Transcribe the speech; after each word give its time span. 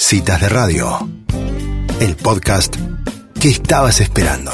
Citas 0.00 0.40
de 0.40 0.48
Radio, 0.48 1.08
el 2.00 2.14
podcast 2.14 2.76
que 3.40 3.48
estabas 3.48 4.00
esperando. 4.00 4.52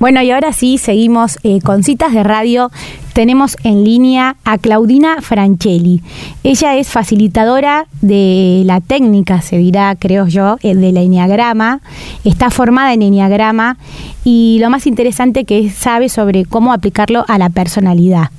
Bueno, 0.00 0.22
y 0.22 0.30
ahora 0.30 0.54
sí, 0.54 0.78
seguimos 0.78 1.38
eh, 1.42 1.60
con 1.60 1.82
citas 1.84 2.14
de 2.14 2.22
radio. 2.22 2.70
Tenemos 3.12 3.58
en 3.64 3.84
línea 3.84 4.36
a 4.44 4.56
Claudina 4.56 5.20
Franchelli. 5.20 6.02
Ella 6.42 6.76
es 6.76 6.88
facilitadora 6.88 7.86
de 8.00 8.62
la 8.64 8.80
técnica, 8.80 9.42
se 9.42 9.58
dirá, 9.58 9.94
creo 9.96 10.26
yo, 10.26 10.56
eh, 10.62 10.74
del 10.74 10.96
Enneagrama. 10.96 11.80
Está 12.24 12.48
formada 12.48 12.94
en 12.94 13.02
Enneagrama 13.02 13.76
y 14.24 14.56
lo 14.60 14.70
más 14.70 14.86
interesante 14.86 15.44
que 15.44 15.68
sabe 15.68 16.08
sobre 16.08 16.46
cómo 16.46 16.72
aplicarlo 16.72 17.26
a 17.28 17.36
la 17.36 17.50
personalidad. 17.50 18.30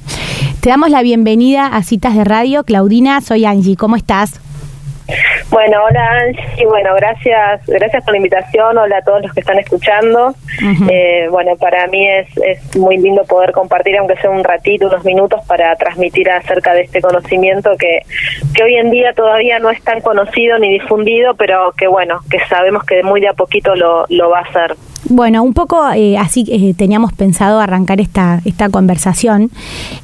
Te 0.62 0.70
damos 0.70 0.90
la 0.90 1.04
bienvenida 1.04 1.68
a 1.68 1.84
Citas 1.84 2.16
de 2.16 2.24
Radio. 2.24 2.64
Claudina, 2.64 3.22
soy 3.22 3.46
Angie. 3.46 3.78
¿Cómo 3.78 3.96
estás? 3.96 4.42
Bueno, 5.50 5.84
hola 5.84 6.12
Angie, 6.12 6.66
bueno, 6.66 6.94
gracias, 6.96 7.66
gracias 7.66 8.04
por 8.04 8.12
la 8.14 8.18
invitación, 8.18 8.78
hola 8.78 8.98
a 8.98 9.02
todos 9.02 9.24
los 9.24 9.34
que 9.34 9.40
están 9.40 9.60
escuchando. 9.60 10.34
eh, 10.90 11.28
bueno, 11.30 11.56
para 11.58 11.88
mí 11.88 12.08
es, 12.08 12.28
es 12.38 12.78
muy 12.78 12.98
lindo 12.98 13.24
poder 13.24 13.52
compartir, 13.52 13.98
aunque 13.98 14.16
sea 14.18 14.30
un 14.30 14.44
ratito, 14.44 14.88
unos 14.88 15.04
minutos, 15.06 15.42
para 15.48 15.76
transmitir 15.76 16.30
acerca 16.30 16.74
de 16.74 16.82
este 16.82 17.02
conocimiento 17.02 17.72
que, 17.78 18.02
que 18.54 18.64
hoy 18.64 18.76
en 18.76 18.92
día 18.92 19.14
todavía 19.14 19.60
no 19.60 19.70
es 19.70 19.82
tan 19.84 20.02
conocido 20.02 20.60
ni 20.60 20.72
difundido, 20.72 21.34
pero 21.36 21.72
que 21.78 21.88
bueno, 21.88 22.20
que 22.30 22.40
sabemos 22.48 22.84
que 22.84 23.02
muy 23.04 23.22
de 23.22 23.30
a 23.30 23.34
poquito 23.34 23.76
lo, 23.76 24.06
lo 24.10 24.30
va 24.30 24.40
a 24.40 24.44
hacer. 24.44 24.76
Bueno, 25.12 25.42
un 25.42 25.56
poco 25.56 25.90
eh, 25.92 26.20
así 26.20 26.46
eh, 26.50 26.76
teníamos 26.76 27.14
pensado 27.14 27.60
arrancar 27.60 28.00
esta, 28.00 28.44
esta 28.46 28.70
conversación, 28.70 29.50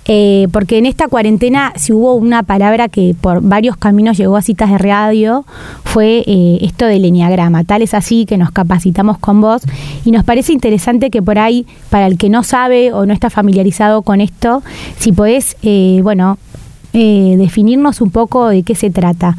eh, 0.05 0.47
porque 0.51 0.79
en 0.79 0.87
esta 0.87 1.07
cuarentena 1.07 1.73
si 1.75 1.93
hubo 1.93 2.15
una 2.15 2.41
palabra 2.41 2.89
que 2.89 3.15
por 3.21 3.41
varios 3.41 3.77
caminos 3.77 4.17
llegó 4.17 4.35
a 4.35 4.41
citas 4.41 4.71
de 4.71 4.79
radio, 4.79 5.45
fue 5.83 6.23
eh, 6.25 6.57
esto 6.61 6.87
del 6.87 7.05
enneagrama. 7.05 7.63
Tal 7.65 7.83
es 7.83 7.93
así 7.93 8.25
que 8.25 8.39
nos 8.39 8.49
capacitamos 8.49 9.19
con 9.19 9.41
vos 9.41 9.61
y 10.05 10.09
nos 10.09 10.23
parece 10.23 10.53
interesante 10.53 11.11
que 11.11 11.21
por 11.21 11.37
ahí, 11.37 11.67
para 11.91 12.07
el 12.07 12.17
que 12.17 12.29
no 12.29 12.41
sabe 12.41 12.91
o 12.91 13.05
no 13.05 13.13
está 13.13 13.29
familiarizado 13.29 14.01
con 14.01 14.21
esto, 14.21 14.63
si 14.97 15.11
podés, 15.11 15.55
bueno, 16.01 16.39
definirnos 16.93 18.01
un 18.01 18.09
poco 18.09 18.47
de 18.47 18.63
qué 18.63 18.73
se 18.73 18.89
trata. 18.89 19.35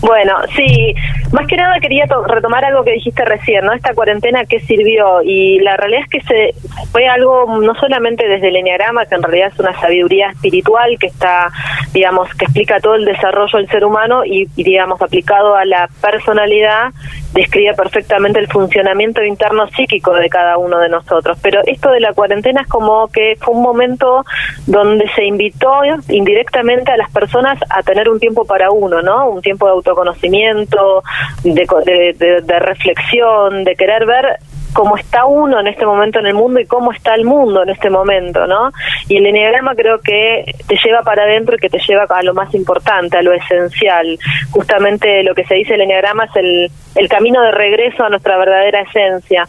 Bueno, 0.00 0.34
sí, 0.54 0.94
más 1.32 1.46
que 1.46 1.56
nada 1.56 1.78
quería 1.80 2.06
to- 2.06 2.24
retomar 2.24 2.64
algo 2.64 2.84
que 2.84 2.92
dijiste 2.92 3.24
recién, 3.24 3.64
¿no? 3.64 3.72
Esta 3.72 3.94
cuarentena 3.94 4.44
qué 4.44 4.60
sirvió 4.60 5.22
y 5.22 5.58
la 5.60 5.76
realidad 5.76 6.02
es 6.04 6.08
que 6.10 6.20
se 6.22 6.54
fue 6.92 7.08
algo 7.08 7.60
no 7.60 7.74
solamente 7.74 8.28
desde 8.28 8.48
el 8.48 8.56
enneagrama, 8.56 9.06
que 9.06 9.14
en 9.16 9.22
realidad 9.22 9.50
es 9.52 9.58
una 9.58 9.78
sabiduría 9.80 10.30
espiritual 10.30 10.96
que 11.00 11.06
está, 11.08 11.50
digamos, 11.92 12.32
que 12.34 12.44
explica 12.44 12.80
todo 12.80 12.94
el 12.94 13.04
desarrollo 13.04 13.58
del 13.58 13.68
ser 13.68 13.84
humano 13.84 14.24
y, 14.24 14.48
y, 14.56 14.62
digamos 14.64 15.00
aplicado 15.02 15.54
a 15.56 15.64
la 15.64 15.88
personalidad 16.00 16.90
describe 17.36 17.74
perfectamente 17.74 18.40
el 18.40 18.48
funcionamiento 18.48 19.22
interno 19.22 19.68
psíquico 19.68 20.12
de 20.14 20.28
cada 20.28 20.58
uno 20.58 20.78
de 20.80 20.88
nosotros. 20.88 21.38
Pero 21.42 21.60
esto 21.66 21.90
de 21.90 22.00
la 22.00 22.12
cuarentena 22.14 22.62
es 22.62 22.66
como 22.66 23.06
que 23.08 23.36
fue 23.40 23.54
un 23.54 23.62
momento 23.62 24.24
donde 24.66 25.08
se 25.14 25.24
invitó 25.24 25.70
indirectamente 26.08 26.90
a 26.90 26.96
las 26.96 27.10
personas 27.12 27.58
a 27.70 27.82
tener 27.82 28.08
un 28.08 28.18
tiempo 28.18 28.44
para 28.44 28.70
uno, 28.70 29.02
¿no? 29.02 29.28
Un 29.28 29.42
tiempo 29.42 29.66
de 29.66 29.72
autoconocimiento, 29.72 31.02
de, 31.44 32.14
de- 32.18 32.40
de 32.42 32.58
reflexión, 32.58 33.64
de 33.64 33.76
querer 33.76 34.06
ver 34.06 34.38
cómo 34.76 34.98
está 34.98 35.24
uno 35.24 35.58
en 35.58 35.68
este 35.68 35.86
momento 35.86 36.18
en 36.18 36.26
el 36.26 36.34
mundo 36.34 36.60
y 36.60 36.66
cómo 36.66 36.92
está 36.92 37.14
el 37.14 37.24
mundo 37.24 37.62
en 37.62 37.70
este 37.70 37.88
momento, 37.88 38.46
¿no? 38.46 38.72
Y 39.08 39.16
el 39.16 39.24
enneagrama 39.24 39.74
creo 39.74 40.00
que 40.00 40.44
te 40.66 40.76
lleva 40.84 41.00
para 41.00 41.22
adentro 41.22 41.56
y 41.56 41.58
que 41.58 41.70
te 41.70 41.78
lleva 41.78 42.04
a 42.06 42.22
lo 42.22 42.34
más 42.34 42.54
importante, 42.54 43.16
a 43.16 43.22
lo 43.22 43.32
esencial. 43.32 44.18
Justamente 44.50 45.22
lo 45.22 45.34
que 45.34 45.46
se 45.46 45.54
dice 45.54 45.76
el 45.76 45.80
enneagrama 45.80 46.24
es 46.24 46.36
el, 46.36 46.70
el 46.94 47.08
camino 47.08 47.40
de 47.40 47.52
regreso 47.52 48.04
a 48.04 48.10
nuestra 48.10 48.36
verdadera 48.36 48.82
esencia. 48.82 49.48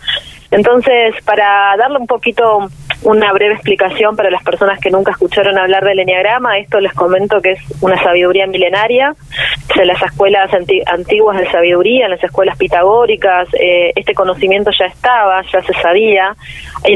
Entonces, 0.52 1.16
para 1.26 1.76
darle 1.78 1.98
un 1.98 2.08
poquito 2.08 2.70
una 3.04 3.32
breve 3.32 3.54
explicación 3.54 4.16
para 4.16 4.32
las 4.32 4.44
personas 4.44 4.80
que 4.80 4.90
nunca 4.90 5.12
escucharon 5.12 5.58
hablar 5.58 5.84
del 5.84 6.00
enneagrama, 6.00 6.58
esto 6.58 6.80
les 6.80 6.94
comento 6.94 7.42
que 7.42 7.52
es 7.52 7.60
una 7.82 8.02
sabiduría 8.02 8.48
milenaria, 8.48 9.14
en 9.76 9.88
las 9.88 10.02
escuelas 10.02 10.52
anti- 10.54 10.82
antiguas 10.86 11.38
de 11.38 11.52
sabiduría, 11.52 12.06
en 12.06 12.12
las 12.12 12.24
escuelas 12.24 12.58
pitagóricas, 12.58 13.48
eh, 13.60 13.92
este 13.96 14.14
conocimiento 14.14 14.72
ya 14.78 14.86
estaba, 14.86 15.44
ya 15.52 15.62
se 15.62 15.74
sabía. 15.74 16.36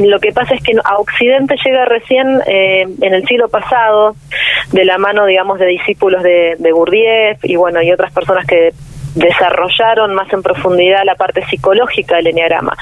Lo 0.02 0.20
que 0.20 0.32
pasa 0.32 0.56
es 0.56 0.64
que 0.64 0.74
a 0.84 0.98
Occidente 0.98 1.56
llega 1.64 1.86
recién 1.86 2.42
eh, 2.48 2.88
en 3.02 3.14
el 3.14 3.26
siglo 3.28 3.50
pasado, 3.50 4.16
de 4.72 4.86
la 4.86 4.98
mano, 4.98 5.26
digamos, 5.26 5.60
de 5.60 5.66
discípulos 5.68 6.24
de, 6.24 6.56
de 6.58 6.72
Gurdjieff 6.72 7.44
y 7.44 7.58
bueno, 7.58 7.82
y 7.82 7.92
otras 7.92 8.12
personas 8.14 8.46
que 8.48 8.72
desarrollaron 9.16 10.14
más 10.14 10.32
en 10.34 10.42
profundidad 10.42 11.04
la 11.06 11.16
parte 11.16 11.46
psicológica 11.48 12.16
del 12.18 12.28
enneagrama. 12.28 12.76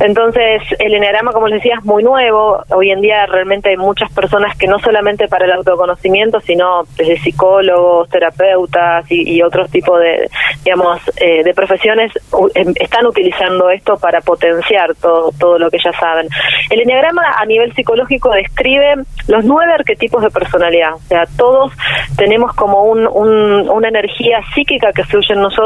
Entonces, 0.00 0.62
el 0.78 0.94
enneagrama, 0.94 1.32
como 1.32 1.48
les 1.48 1.58
decía, 1.62 1.76
es 1.78 1.84
muy 1.84 2.02
nuevo. 2.02 2.62
Hoy 2.70 2.90
en 2.90 3.00
día 3.00 3.26
realmente 3.26 3.70
hay 3.70 3.76
muchas 3.76 4.10
personas 4.12 4.56
que 4.56 4.66
no 4.66 4.78
solamente 4.80 5.28
para 5.28 5.44
el 5.46 5.52
autoconocimiento, 5.52 6.40
sino 6.40 6.82
desde 6.96 7.18
psicólogos, 7.20 8.08
terapeutas 8.08 9.10
y, 9.10 9.36
y 9.36 9.42
otros 9.42 9.70
tipos 9.70 10.00
de, 10.00 10.28
digamos, 10.64 11.00
eh, 11.20 11.42
de 11.44 11.54
profesiones 11.54 12.12
em, 12.54 12.72
están 12.80 13.06
utilizando 13.06 13.70
esto 13.70 13.96
para 13.96 14.20
potenciar 14.20 14.94
todo, 14.96 15.30
todo 15.38 15.58
lo 15.58 15.70
que 15.70 15.78
ya 15.82 15.92
saben. 15.92 16.28
El 16.70 16.80
enneagrama 16.80 17.22
a 17.38 17.44
nivel 17.46 17.72
psicológico 17.74 18.30
describe 18.30 18.94
los 19.28 19.44
nueve 19.44 19.72
arquetipos 19.74 20.22
de 20.22 20.30
personalidad. 20.30 20.94
O 20.94 21.00
sea, 21.08 21.24
todos 21.36 21.72
tenemos 22.16 22.52
como 22.54 22.84
un, 22.84 23.06
un- 23.06 23.68
una 23.70 23.88
energía 23.88 24.40
psíquica 24.54 24.92
que 24.92 25.04
fluye 25.04 25.32
en 25.34 25.40
nosotros 25.40 25.61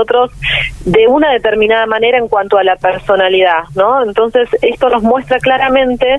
de 0.85 1.07
una 1.09 1.33
determinada 1.33 1.87
manera 1.87 2.19
en 2.19 2.29
cuanto 2.29 2.59
a 2.59 2.65
la 2.65 2.77
personalidad, 2.77 3.65
¿no? 3.75 4.03
Entonces, 4.03 4.49
esto 4.63 4.89
nos 4.89 5.03
muestra 5.03 5.39
claramente 5.39 6.19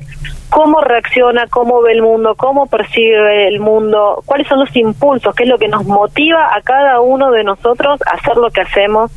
cómo 0.49 0.81
reacciona, 0.81 1.47
cómo 1.47 1.81
ve 1.81 1.91
el 1.91 2.01
mundo, 2.01 2.35
cómo 2.35 2.67
percibe 2.67 3.47
el 3.47 3.59
mundo, 3.59 4.23
cuáles 4.25 4.47
son 4.47 4.59
los 4.59 4.75
impulsos, 4.75 5.35
qué 5.35 5.43
es 5.43 5.49
lo 5.49 5.57
que 5.57 5.67
nos 5.67 5.85
motiva 5.85 6.55
a 6.55 6.61
cada 6.61 7.01
uno 7.01 7.31
de 7.31 7.43
nosotros 7.43 7.99
a 8.03 8.15
hacer 8.15 8.37
lo 8.37 8.49
que 8.49 8.61
hacemos, 8.61 9.11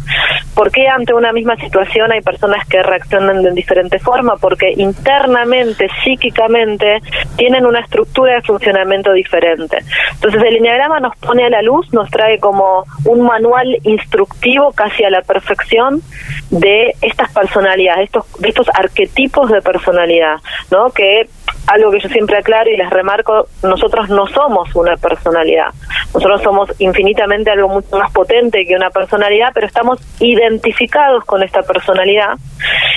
por 0.54 0.70
qué 0.70 0.88
ante 0.88 1.14
una 1.14 1.32
misma 1.32 1.56
situación 1.56 2.10
hay 2.12 2.20
personas 2.20 2.66
que 2.68 2.82
reaccionan 2.82 3.42
de 3.42 3.52
diferente 3.52 3.98
forma, 3.98 4.36
porque 4.36 4.72
internamente, 4.76 5.88
psíquicamente, 6.04 7.00
tienen 7.36 7.64
una 7.64 7.80
estructura 7.80 8.34
de 8.34 8.42
funcionamiento 8.42 9.12
diferente. 9.12 9.78
Entonces 10.14 10.42
el 10.42 10.56
enneagrama 10.56 11.00
nos 11.00 11.16
pone 11.16 11.44
a 11.44 11.50
la 11.50 11.62
luz, 11.62 11.92
nos 11.92 12.10
trae 12.10 12.38
como 12.38 12.84
un 13.04 13.22
manual 13.22 13.78
instructivo 13.84 14.49
casi 14.74 15.04
a 15.04 15.10
la 15.10 15.22
perfección 15.22 16.02
de 16.50 16.94
estas 17.00 17.30
personalidades, 17.32 17.98
de 17.98 18.04
estos, 18.04 18.40
de 18.40 18.48
estos 18.48 18.68
arquetipos 18.74 19.50
de 19.50 19.62
personalidad, 19.62 20.36
¿no? 20.70 20.90
Que 20.90 21.28
algo 21.70 21.92
que 21.92 22.00
yo 22.00 22.08
siempre 22.08 22.36
aclaro 22.36 22.68
y 22.68 22.76
les 22.76 22.90
remarco, 22.90 23.46
nosotros 23.62 24.08
no 24.08 24.26
somos 24.26 24.74
una 24.74 24.96
personalidad. 24.96 25.68
Nosotros 26.12 26.42
somos 26.42 26.68
infinitamente 26.80 27.50
algo 27.50 27.68
mucho 27.68 27.96
más 27.96 28.10
potente 28.12 28.66
que 28.66 28.74
una 28.74 28.90
personalidad, 28.90 29.52
pero 29.54 29.68
estamos 29.68 30.00
identificados 30.18 31.24
con 31.24 31.44
esta 31.44 31.62
personalidad 31.62 32.34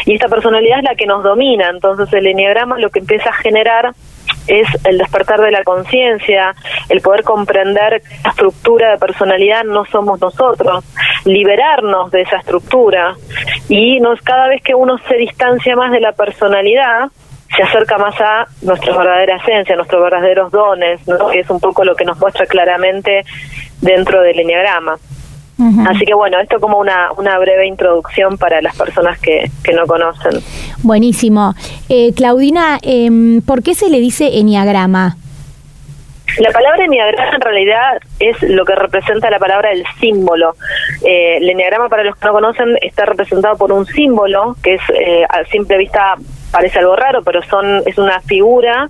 y 0.05 0.15
esta 0.15 0.27
personalidad 0.27 0.79
es 0.79 0.83
la 0.85 0.95
que 0.95 1.05
nos 1.05 1.23
domina. 1.23 1.69
Entonces 1.69 2.11
el 2.13 2.25
enneagrama 2.25 2.79
lo 2.79 2.89
que 2.89 2.99
empieza 2.99 3.29
a 3.29 3.33
generar 3.33 3.93
es 4.47 4.67
el 4.85 4.97
despertar 4.97 5.39
de 5.39 5.51
la 5.51 5.63
conciencia, 5.63 6.55
el 6.89 7.01
poder 7.01 7.23
comprender 7.23 8.01
que 8.01 8.15
esa 8.15 8.29
estructura 8.29 8.91
de 8.91 8.97
personalidad 8.97 9.63
no 9.63 9.85
somos 9.85 10.19
nosotros, 10.19 10.83
liberarnos 11.25 12.09
de 12.09 12.21
esa 12.21 12.37
estructura 12.37 13.15
y 13.69 13.99
nos 13.99 14.19
cada 14.21 14.47
vez 14.47 14.63
que 14.63 14.73
uno 14.73 14.97
se 15.07 15.15
distancia 15.15 15.75
más 15.75 15.91
de 15.91 15.99
la 15.99 16.13
personalidad, 16.13 17.09
se 17.55 17.63
acerca 17.63 17.97
más 17.97 18.19
a 18.19 18.47
nuestra 18.61 18.97
verdadera 18.97 19.37
esencia, 19.37 19.75
nuestros 19.75 20.01
verdaderos 20.01 20.51
dones, 20.51 21.05
¿no? 21.07 21.29
que 21.29 21.39
es 21.39 21.49
un 21.49 21.59
poco 21.59 21.83
lo 21.83 21.95
que 21.95 22.05
nos 22.05 22.19
muestra 22.19 22.45
claramente 22.45 23.23
dentro 23.81 24.21
del 24.21 24.39
enneagrama. 24.39 24.97
Así 25.87 26.03
que 26.03 26.13
bueno, 26.13 26.39
esto 26.41 26.59
como 26.59 26.77
una, 26.77 27.11
una 27.13 27.37
breve 27.37 27.67
introducción 27.67 28.37
para 28.37 28.61
las 28.61 28.75
personas 28.75 29.17
que, 29.19 29.49
que 29.63 29.71
no 29.71 29.85
conocen. 29.85 30.41
Buenísimo. 30.81 31.55
Eh, 31.87 32.11
Claudina, 32.13 32.79
em, 32.81 33.41
¿por 33.41 33.63
qué 33.63 33.73
se 33.73 33.89
le 33.89 34.01
dice 34.01 34.39
enneagrama? 34.39 35.15
La 36.39 36.51
palabra 36.51 36.85
enneagrama 36.85 37.35
en 37.35 37.41
realidad 37.41 37.99
es 38.19 38.41
lo 38.41 38.65
que 38.65 38.75
representa 38.75 39.29
la 39.29 39.39
palabra 39.39 39.71
el 39.71 39.83
símbolo. 39.99 40.55
Eh, 41.05 41.37
el 41.37 41.49
enneagrama, 41.49 41.89
para 41.89 42.03
los 42.03 42.15
que 42.15 42.25
no 42.25 42.33
conocen, 42.33 42.77
está 42.81 43.05
representado 43.05 43.55
por 43.57 43.71
un 43.71 43.85
símbolo 43.85 44.55
que 44.63 44.75
es 44.75 44.81
eh, 44.89 45.25
a 45.29 45.43
simple 45.45 45.77
vista 45.77 46.15
parece 46.51 46.79
algo 46.79 46.95
raro, 46.95 47.23
pero 47.23 47.41
son 47.43 47.81
es 47.85 47.97
una 47.97 48.21
figura 48.21 48.89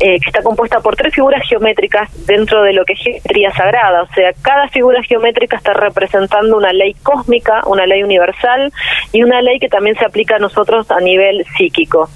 eh, 0.00 0.18
que 0.20 0.30
está 0.30 0.42
compuesta 0.42 0.80
por 0.80 0.96
tres 0.96 1.14
figuras 1.14 1.42
geométricas 1.48 2.08
dentro 2.26 2.62
de 2.62 2.72
lo 2.72 2.84
que 2.84 2.94
es 2.94 3.00
geometría 3.00 3.50
sagrada. 3.52 4.02
O 4.02 4.14
sea, 4.14 4.32
cada 4.42 4.68
figura 4.68 5.02
geométrica 5.02 5.56
está 5.56 5.72
representando 5.72 6.56
una 6.56 6.72
ley 6.72 6.94
cósmica, 7.02 7.62
una 7.66 7.86
ley 7.86 8.02
universal 8.02 8.72
y 9.12 9.22
una 9.22 9.42
ley 9.42 9.58
que 9.58 9.68
también 9.68 9.96
se 9.96 10.04
aplica 10.04 10.36
a 10.36 10.38
nosotros 10.38 10.90
a 10.90 11.00
nivel 11.00 11.44
psíquico. 11.56 12.08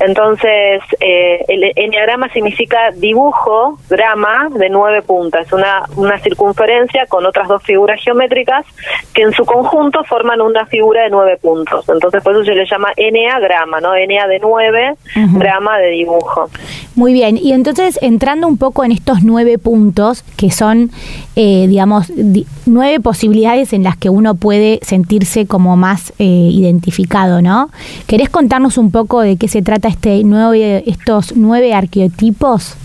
Entonces, 0.00 0.82
eh, 1.00 1.44
el 1.48 1.72
enneagrama 1.76 2.28
significa 2.30 2.90
dibujo, 2.94 3.78
grama 3.88 4.48
de 4.50 4.68
nueve 4.68 5.02
puntas, 5.02 5.52
una, 5.52 5.82
una 5.96 6.18
circunferencia 6.18 7.06
con 7.06 7.26
otras 7.26 7.48
dos 7.48 7.62
figuras 7.62 8.00
geométricas 8.02 8.64
que 9.12 9.22
en 9.22 9.32
su 9.32 9.44
conjunto 9.44 10.04
forman 10.04 10.40
una 10.40 10.66
figura 10.66 11.02
de 11.02 11.10
nueve 11.10 11.36
puntos. 11.40 11.88
Entonces, 11.88 12.22
por 12.22 12.32
eso 12.32 12.44
se 12.44 12.54
le 12.54 12.66
llama 12.66 12.92
enneagrama, 12.96 13.80
¿no? 13.80 13.94
Ennea 13.94 14.26
de 14.26 14.38
nueve, 14.38 14.94
grama 15.14 15.78
de 15.78 15.90
dibujo. 15.90 16.48
Muy 16.94 17.12
bien, 17.12 17.27
y 17.36 17.52
entonces 17.52 17.98
entrando 18.02 18.46
un 18.48 18.58
poco 18.58 18.84
en 18.84 18.92
estos 18.92 19.22
nueve 19.22 19.58
puntos, 19.58 20.22
que 20.36 20.50
son, 20.50 20.90
eh, 21.36 21.66
digamos, 21.68 22.12
nueve 22.66 23.00
posibilidades 23.00 23.72
en 23.72 23.82
las 23.82 23.96
que 23.96 24.10
uno 24.10 24.34
puede 24.34 24.78
sentirse 24.82 25.46
como 25.46 25.76
más 25.76 26.12
eh, 26.18 26.24
identificado, 26.24 27.42
¿no? 27.42 27.70
¿Querés 28.06 28.30
contarnos 28.30 28.78
un 28.78 28.90
poco 28.90 29.20
de 29.20 29.36
qué 29.36 29.48
se 29.48 29.62
trata 29.62 29.88
este 29.88 30.22
nueve, 30.24 30.84
estos 30.86 31.36
nueve 31.36 31.74
arqueotipos? 31.74 32.76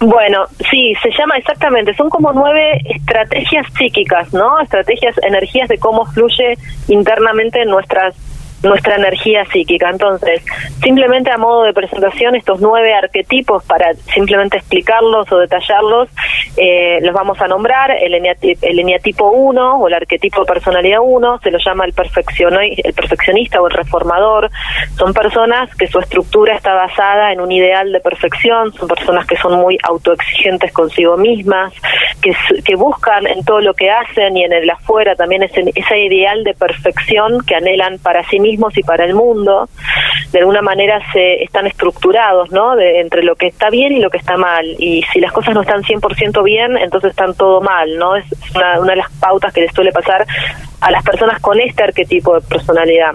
Bueno, 0.00 0.44
sí, 0.70 0.92
se 1.02 1.10
llama 1.18 1.36
exactamente, 1.36 1.94
son 1.94 2.10
como 2.10 2.32
nueve 2.32 2.78
estrategias 2.84 3.66
psíquicas, 3.78 4.32
¿no? 4.34 4.60
Estrategias, 4.60 5.16
energías 5.22 5.68
de 5.68 5.78
cómo 5.78 6.04
fluye 6.06 6.58
internamente 6.88 7.64
nuestras 7.64 8.14
nuestra 8.64 8.96
energía 8.96 9.44
psíquica. 9.46 9.90
Entonces, 9.90 10.42
simplemente 10.82 11.30
a 11.30 11.38
modo 11.38 11.62
de 11.62 11.72
presentación, 11.72 12.34
estos 12.34 12.60
nueve 12.60 12.94
arquetipos, 12.94 13.64
para 13.64 13.94
simplemente 13.94 14.58
explicarlos 14.58 15.30
o 15.30 15.38
detallarlos, 15.38 16.08
eh, 16.56 16.98
los 17.02 17.14
vamos 17.14 17.40
a 17.40 17.48
nombrar. 17.48 17.90
El, 17.90 18.14
eneatipo 18.14 19.30
1 19.30 19.76
o 19.76 19.88
el 19.88 19.94
arquetipo 19.94 20.44
personalidad 20.44 21.00
1 21.02 21.40
se 21.40 21.50
lo 21.50 21.58
llama 21.58 21.84
el, 21.84 21.94
el 21.96 22.94
perfeccionista 22.94 23.60
o 23.60 23.66
el 23.66 23.72
reformador. 23.72 24.50
Son 24.96 25.12
personas 25.12 25.74
que 25.76 25.86
su 25.86 25.98
estructura 25.98 26.54
está 26.54 26.74
basada 26.74 27.32
en 27.32 27.40
un 27.40 27.52
ideal 27.52 27.92
de 27.92 28.00
perfección, 28.00 28.72
son 28.72 28.88
personas 28.88 29.26
que 29.26 29.36
son 29.36 29.58
muy 29.60 29.78
autoexigentes 29.82 30.72
consigo 30.72 31.16
mismas, 31.16 31.72
que, 32.22 32.32
que 32.62 32.76
buscan 32.76 33.26
en 33.26 33.44
todo 33.44 33.60
lo 33.60 33.74
que 33.74 33.90
hacen 33.90 34.36
y 34.36 34.44
en 34.44 34.52
el 34.52 34.70
afuera 34.70 35.14
también 35.14 35.42
ese, 35.42 35.64
ese 35.74 35.98
ideal 35.98 36.44
de 36.44 36.54
perfección 36.54 37.44
que 37.46 37.54
anhelan 37.54 37.98
para 37.98 38.22
sí 38.28 38.38
y 38.74 38.82
para 38.82 39.04
el 39.04 39.14
mundo, 39.14 39.68
de 40.32 40.38
alguna 40.38 40.62
manera 40.62 41.00
se 41.12 41.42
están 41.42 41.66
estructurados, 41.66 42.50
¿no? 42.50 42.76
De, 42.76 43.00
entre 43.00 43.22
lo 43.22 43.36
que 43.36 43.46
está 43.46 43.70
bien 43.70 43.92
y 43.92 44.00
lo 44.00 44.10
que 44.10 44.18
está 44.18 44.36
mal. 44.36 44.64
Y 44.78 45.02
si 45.12 45.20
las 45.20 45.32
cosas 45.32 45.54
no 45.54 45.62
están 45.62 45.82
100% 45.82 46.42
bien, 46.42 46.76
entonces 46.76 47.10
están 47.10 47.34
todo 47.34 47.60
mal, 47.60 47.96
¿no? 47.96 48.16
Es 48.16 48.24
una, 48.54 48.80
una 48.80 48.92
de 48.92 48.98
las 48.98 49.10
pautas 49.20 49.52
que 49.52 49.62
les 49.62 49.74
suele 49.74 49.92
pasar 49.92 50.26
a 50.80 50.90
las 50.90 51.02
personas 51.02 51.40
con 51.40 51.60
este 51.60 51.82
arquetipo 51.82 52.34
de 52.34 52.46
personalidad. 52.46 53.12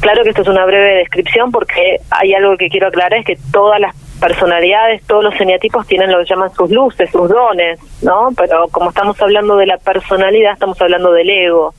Claro 0.00 0.22
que 0.22 0.30
esto 0.30 0.42
es 0.42 0.48
una 0.48 0.64
breve 0.66 0.98
descripción 0.98 1.50
porque 1.50 1.96
hay 2.10 2.34
algo 2.34 2.56
que 2.56 2.68
quiero 2.68 2.88
aclarar, 2.88 3.20
es 3.20 3.26
que 3.26 3.38
todas 3.52 3.80
las 3.80 3.94
personalidades, 4.24 5.02
todos 5.06 5.22
los 5.22 5.38
eneatipos 5.38 5.86
tienen 5.86 6.10
lo 6.10 6.18
que 6.18 6.24
llaman 6.24 6.50
sus 6.54 6.70
luces, 6.70 7.10
sus 7.10 7.28
dones, 7.28 7.78
¿no? 8.02 8.30
Pero 8.34 8.68
como 8.68 8.88
estamos 8.88 9.20
hablando 9.20 9.56
de 9.56 9.66
la 9.66 9.76
personalidad, 9.76 10.54
estamos 10.54 10.80
hablando 10.80 11.12
del 11.12 11.28
ego. 11.28 11.74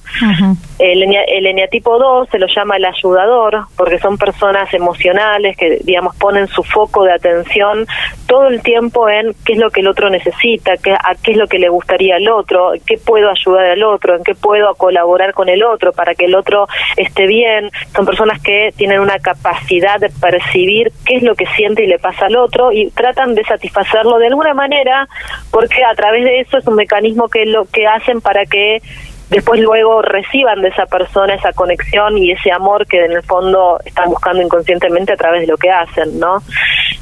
El, 0.77 1.03
el 1.03 1.45
eneatipo 1.47 1.97
2 1.97 2.30
se 2.30 2.38
lo 2.38 2.45
llama 2.45 2.77
el 2.77 2.86
ayudador, 2.86 3.63
porque 3.75 3.97
son 3.97 4.19
personas 4.19 4.71
emocionales 4.75 5.57
que, 5.57 5.80
digamos, 5.83 6.15
ponen 6.18 6.47
su 6.47 6.62
foco 6.62 7.03
de 7.03 7.13
atención 7.13 7.88
todo 8.27 8.47
el 8.47 8.62
tiempo 8.62 9.09
en 9.09 9.33
qué 9.44 9.53
es 9.53 9.59
lo 9.59 9.71
que 9.71 9.81
el 9.81 9.88
otro 9.88 10.12
necesita, 10.12 10.77
qué, 10.77 10.92
a 10.92 11.15
qué 11.15 11.31
es 11.31 11.38
lo 11.38 11.47
que 11.47 11.57
le 11.57 11.69
gustaría 11.69 12.18
al 12.18 12.30
otro, 12.30 12.74
qué 12.86 12.97
puedo 12.97 13.31
ayudar 13.31 13.65
al 13.65 13.83
otro, 13.83 14.18
en 14.18 14.24
qué 14.24 14.36
puedo 14.36 14.75
colaborar 14.75 15.33
con 15.33 15.50
el 15.50 15.63
otro 15.63 15.94
para 15.94 16.13
que 16.13 16.25
el 16.25 16.36
otro 16.36 16.68
esté 16.95 17.25
bien. 17.25 17.71
Son 17.95 18.06
personas 18.06 18.39
que 18.42 18.71
tienen 18.77 19.00
una 19.00 19.18
capacidad 19.18 20.00
de 20.00 20.09
percibir 20.09 20.92
qué 21.07 21.15
es 21.15 21.24
lo 21.24 21.33
que 21.33 21.47
siente 21.56 21.83
y 21.83 21.88
le 21.88 21.97
pasa 21.97 22.27
al 22.27 22.35
otro 22.38 22.72
y 22.72 22.90
tratan 22.92 23.36
de 23.36 23.44
satisfacerlo 23.44 24.18
de 24.18 24.28
alguna 24.28 24.54
manera 24.54 25.08
porque 25.52 25.84
a 25.84 25.94
través 25.96 26.24
de 26.24 26.42
eso 26.42 26.58
es 26.58 26.68
un 26.68 26.76
mecanismo 26.76 27.28
que 27.28 27.46
lo 27.46 27.66
que 27.66 27.88
hacen 27.88 28.22
para 28.22 28.46
que 28.46 28.82
después 29.30 29.60
luego 29.60 30.02
reciban 30.02 30.62
de 30.62 30.70
esa 30.70 30.86
persona 30.86 31.34
esa 31.34 31.52
conexión 31.54 32.18
y 32.18 32.32
ese 32.32 32.52
amor 32.52 32.86
que 32.88 33.04
en 33.04 33.12
el 33.12 33.24
fondo 33.24 33.80
están 33.86 34.10
buscando 34.10 34.42
inconscientemente 34.42 35.14
a 35.14 35.18
través 35.18 35.42
de 35.42 35.48
lo 35.48 35.58
que 35.58 35.72
hacen, 35.72 36.20
¿no? 36.20 36.42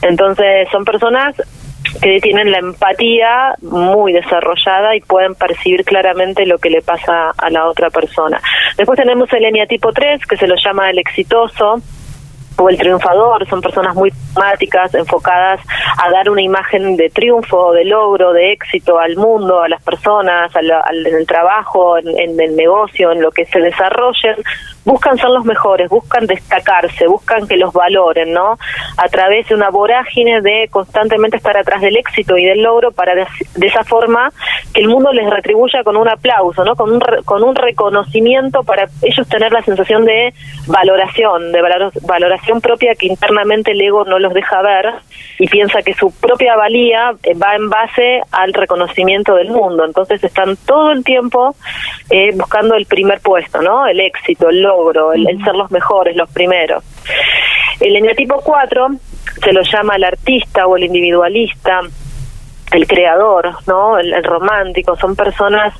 Entonces 0.01 0.67
son 0.71 0.85
personas 0.85 1.35
que 2.01 2.19
tienen 2.21 2.51
la 2.51 2.59
empatía 2.59 3.55
muy 3.61 4.13
desarrollada 4.13 4.95
y 4.95 5.01
pueden 5.01 5.35
percibir 5.35 5.83
claramente 5.83 6.45
lo 6.45 6.57
que 6.57 6.69
le 6.69 6.81
pasa 6.81 7.31
a 7.37 7.49
la 7.49 7.67
otra 7.67 7.89
persona. 7.89 8.41
Después 8.77 8.97
tenemos 8.97 9.31
el 9.33 9.45
eneatipo 9.45 9.91
3, 9.91 10.25
que 10.25 10.37
se 10.37 10.47
lo 10.47 10.55
llama 10.55 10.89
el 10.89 10.99
exitoso, 10.99 11.81
o 12.57 12.69
el 12.69 12.77
triunfador, 12.77 13.47
son 13.47 13.61
personas 13.61 13.95
muy 13.95 14.11
pragmáticas, 14.33 14.93
enfocadas 14.93 15.59
a 16.03 16.09
dar 16.09 16.29
una 16.29 16.41
imagen 16.41 16.95
de 16.95 17.09
triunfo, 17.09 17.73
de 17.73 17.85
logro, 17.85 18.33
de 18.33 18.51
éxito 18.51 18.99
al 18.99 19.15
mundo, 19.15 19.61
a 19.61 19.69
las 19.69 19.81
personas, 19.83 20.55
al, 20.55 20.71
en 21.05 21.15
el 21.15 21.27
trabajo, 21.27 21.97
en, 21.97 22.07
en, 22.17 22.39
el 22.39 22.55
negocio, 22.55 23.11
en 23.11 23.21
lo 23.21 23.31
que 23.31 23.45
se 23.45 23.59
desarrollen, 23.59 24.35
buscan 24.85 25.17
ser 25.17 25.29
los 25.29 25.45
mejores, 25.45 25.89
buscan 25.89 26.25
destacarse, 26.25 27.07
buscan 27.07 27.47
que 27.47 27.57
los 27.57 27.73
valoren, 27.73 28.33
¿no? 28.33 28.57
A 28.97 29.07
través 29.07 29.47
de 29.47 29.55
una 29.55 29.69
vorágine 29.69 30.41
de 30.41 30.67
constantemente 30.69 31.37
estar 31.37 31.57
atrás 31.57 31.81
del 31.81 31.97
éxito 31.97 32.37
y 32.37 32.45
del 32.45 32.61
logro 32.61 32.91
para 32.91 33.15
de, 33.15 33.25
esa 33.61 33.83
forma 33.83 34.31
que 34.73 34.81
el 34.81 34.87
mundo 34.87 35.11
les 35.13 35.29
retribuya 35.29 35.83
con 35.83 35.97
un 35.97 36.07
aplauso, 36.07 36.63
¿no? 36.65 36.75
Con 36.75 36.91
un, 36.93 36.99
con 37.25 37.43
un 37.43 37.55
reconocimiento 37.55 38.63
para 38.63 38.87
ellos 39.01 39.27
tener 39.27 39.51
la 39.51 39.61
sensación 39.61 40.05
de 40.05 40.33
valoración, 40.67 41.51
de 41.51 41.61
valoración 42.01 42.61
propia 42.61 42.95
que 42.95 43.07
internamente 43.07 43.71
el 43.71 43.81
ego 43.81 44.05
no 44.05 44.19
los 44.19 44.33
deja 44.33 44.61
ver 44.61 44.93
y 45.39 45.47
piensa 45.47 45.81
que 45.81 45.93
su 45.93 46.11
propia 46.11 46.55
valía 46.55 47.13
eh, 47.23 47.33
va 47.35 47.55
en 47.55 47.69
base 47.69 48.21
al 48.31 48.53
reconocimiento 48.53 49.35
del 49.35 49.49
mundo. 49.49 49.85
Entonces 49.85 50.23
están 50.23 50.55
todo 50.65 50.91
el 50.91 51.03
tiempo 51.03 51.55
eh, 52.09 52.31
buscando 52.35 52.75
el 52.75 52.85
primer 52.85 53.19
puesto, 53.19 53.61
¿no? 53.61 53.87
El 53.87 53.99
éxito, 53.99 54.49
el 54.49 54.61
el, 55.13 55.43
ser 55.43 55.55
los 55.55 55.71
mejores, 55.71 56.15
los 56.15 56.29
primeros. 56.31 56.83
El 57.79 57.95
eneatipo 57.95 58.39
4 58.43 58.87
se 59.43 59.53
lo 59.53 59.61
llama 59.61 59.95
el 59.95 60.03
artista 60.03 60.67
o 60.67 60.77
el 60.77 60.83
individualista, 60.85 61.81
el 62.71 62.87
creador, 62.87 63.51
¿no? 63.67 63.97
El, 63.97 64.23
romántico, 64.23 64.95
son 64.95 65.15
personas 65.15 65.73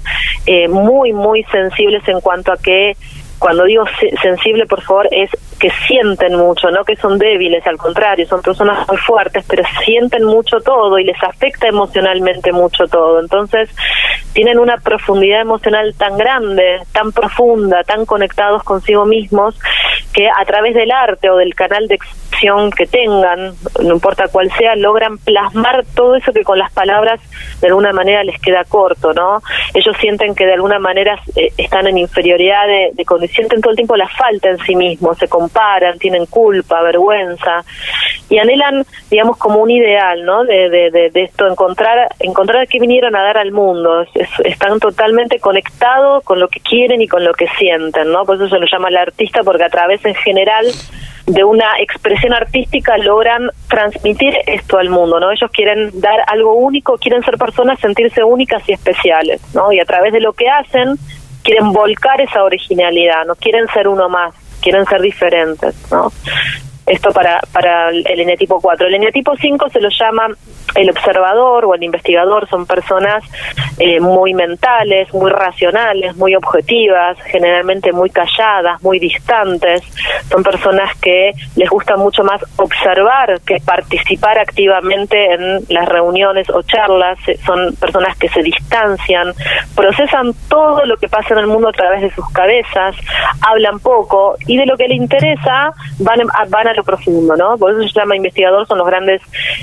eh, 0.46 0.68
muy, 0.68 1.14
muy 1.14 1.44
sensibles 1.46 2.08
en 2.08 2.22
cuanto 2.22 2.52
a 2.52 2.58
que 2.58 2.96
cuando 3.44 3.66
digo 3.66 3.84
sensible, 4.22 4.66
por 4.66 4.82
favor, 4.82 5.10
es 5.12 5.30
que 5.60 5.70
sienten 5.86 6.36
mucho, 6.36 6.72
no 6.72 6.86
que 6.86 6.96
son 6.96 7.18
débiles, 7.18 7.68
al 7.68 7.78
contrario, 7.78 8.26
son 8.26 8.42
personas 8.42 8.88
muy 8.88 8.96
fuertes, 8.96 9.44
pero 9.50 9.64
sienten 9.84 10.24
mucho 10.24 10.62
todo 10.62 10.98
y 10.98 11.04
les 11.04 11.22
afecta 11.22 11.68
emocionalmente 11.68 12.54
mucho 12.54 12.86
todo. 12.88 13.20
Entonces, 13.20 13.70
tienen 14.34 14.60
una 14.60 14.78
profundidad 14.78 15.42
emocional 15.42 15.94
tan 15.96 16.18
grande, 16.18 16.82
tan 16.92 17.12
profunda, 17.12 17.84
tan 17.84 18.06
conectados 18.06 18.64
consigo 18.64 19.06
mismos, 19.06 19.60
que 20.14 20.28
a 20.28 20.44
través 20.46 20.76
del 20.76 20.92
arte 20.92 21.30
o 21.30 21.38
del 21.38 21.56
canal 21.56 21.88
de 21.88 21.96
expresión 21.96 22.23
que 22.76 22.86
tengan, 22.86 23.54
no 23.82 23.94
importa 23.94 24.28
cuál 24.28 24.52
sea, 24.58 24.76
logran 24.76 25.18
plasmar 25.18 25.86
todo 25.96 26.16
eso 26.16 26.34
que 26.34 26.44
con 26.44 26.60
las 26.60 26.72
palabras 26.74 27.22
de 27.62 27.68
alguna 27.68 27.94
manera 27.94 28.24
les 28.24 28.40
queda 28.40 28.64
corto, 28.66 29.14
¿no? 29.14 29.42
Ellos 29.74 29.96
sienten 30.00 30.36
que 30.36 30.46
de 30.46 30.54
alguna 30.54 30.80
manera 30.80 31.20
eh, 31.36 31.52
están 31.58 31.88
en 31.88 31.98
inferioridad 31.98 32.68
de, 32.68 32.92
de 32.94 33.28
sienten 33.28 33.62
todo 33.62 33.72
el 33.72 33.78
tiempo 33.78 33.96
la 33.96 34.10
falta 34.10 34.50
en 34.50 34.58
sí 34.60 34.76
mismos, 34.76 35.18
se 35.18 35.28
comparan, 35.28 35.98
tienen 36.00 36.26
culpa, 36.26 36.82
vergüenza 36.82 37.64
y 38.30 38.40
anhelan, 38.40 38.86
digamos, 39.10 39.38
como 39.38 39.60
un 39.60 39.70
ideal, 39.70 40.24
¿no? 40.26 40.44
De, 40.44 40.70
de, 40.70 41.10
de, 41.12 41.24
esto, 41.24 41.48
encontrar, 41.48 42.10
encontrar 42.20 42.68
qué 42.68 42.80
vinieron 42.80 43.16
a 43.16 43.22
dar 43.22 43.38
al 43.38 43.52
mundo. 43.52 44.06
están 44.44 44.80
totalmente 44.80 45.40
conectados 45.40 46.24
con 46.24 46.40
lo 46.40 46.48
que 46.48 46.60
quieren 46.60 47.02
y 47.02 47.08
con 47.08 47.24
lo 47.24 47.34
que 47.34 47.48
sienten, 47.58 48.12
¿no? 48.12 48.26
Por 48.26 48.38
eso 48.38 48.50
se 48.50 48.60
lo 48.60 48.66
llama 48.66 48.90
el 48.90 48.98
artista, 48.98 49.42
porque 49.44 49.64
a 49.64 49.70
través 49.70 50.04
en 50.06 50.16
general 50.16 50.66
de 51.26 51.44
una 51.44 51.80
expresión 51.80 52.34
artística 52.34 52.98
logran 52.98 53.50
transmitir 53.70 54.34
esto 54.46 54.78
al 54.78 54.90
mundo, 54.90 55.20
¿no? 55.20 55.32
Ellos 55.32 55.50
quieren 55.52 55.92
dar 56.00 56.20
algo 56.28 56.54
único, 56.54 56.98
quieren 56.98 57.24
ser 57.24 57.38
personas, 57.38 57.80
sentirse 57.80 58.24
únicas 58.24 58.68
y 58.68 58.74
especiales, 58.74 59.42
¿no? 59.54 59.72
Y 59.72 59.80
a 59.80 59.86
través 59.86 60.12
de 60.12 60.20
lo 60.20 60.34
que 60.34 60.50
hacen, 60.50 60.96
quieren 61.44 61.72
volcar 61.72 62.20
esa 62.22 62.44
originalidad, 62.44 63.26
no 63.26 63.36
quieren 63.36 63.68
ser 63.68 63.88
uno 63.88 64.10
más, 64.10 64.34
quieren 64.62 64.86
ser 64.86 65.02
diferentes, 65.02 65.76
¿no? 65.92 66.12
Esto 66.86 67.12
para, 67.12 67.40
para 67.52 67.90
el 67.90 68.20
eneatipo 68.20 68.60
4. 68.60 68.88
El 68.88 68.96
eneatipo 68.96 69.36
5 69.36 69.70
se 69.70 69.80
lo 69.80 69.90
llama 69.90 70.28
el 70.76 70.90
observador 70.90 71.66
o 71.66 71.76
el 71.76 71.84
investigador, 71.84 72.48
son 72.50 72.66
personas 72.66 73.24
eh, 73.80 74.00
muy 74.00 74.34
mentales, 74.34 75.14
muy 75.14 75.30
racionales, 75.32 76.16
muy 76.16 76.36
objetivas, 76.36 77.18
generalmente 77.26 77.92
muy 77.92 78.10
calladas, 78.10 78.82
muy 78.82 79.00
distantes. 79.00 79.82
Son 80.30 80.44
personas 80.44 80.90
que 81.00 81.32
les 81.56 81.70
gusta 81.70 81.96
mucho 81.96 82.24
más 82.24 82.42
observar 82.58 83.40
que 83.42 83.58
participar 83.64 84.40
activamente 84.40 85.34
en 85.34 85.64
las 85.70 85.88
reuniones 85.88 86.50
o 86.50 86.62
charlas. 86.64 87.20
Son 87.46 87.76
personas 87.76 88.18
que 88.18 88.30
se 88.30 88.42
distancian, 88.42 89.34
procesan 89.76 90.34
todo 90.50 90.86
lo 90.86 90.98
que 90.98 91.08
pasa 91.08 91.34
en 91.34 91.42
el 91.42 91.48
mundo 91.48 91.70
a 91.70 91.74
través 91.74 92.02
de 92.02 92.12
sus 92.12 92.30
cabezas, 92.32 92.96
hablan 93.42 93.80
poco 93.80 94.36
y 94.48 94.58
de 94.58 94.66
lo 94.66 94.76
que 94.76 94.88
le 94.88 94.96
interesa 94.96 95.74
van, 96.00 96.20
van 96.50 96.68
a 96.68 96.73
lo 96.76 96.84
profundo, 96.84 97.36
¿no? 97.36 97.58
Por 97.58 97.72
eso 97.72 97.82
se 97.88 98.00
llama 98.00 98.16
investigador, 98.16 98.68
son 98.68 98.78
los 98.78 98.88
grandes 98.88 99.22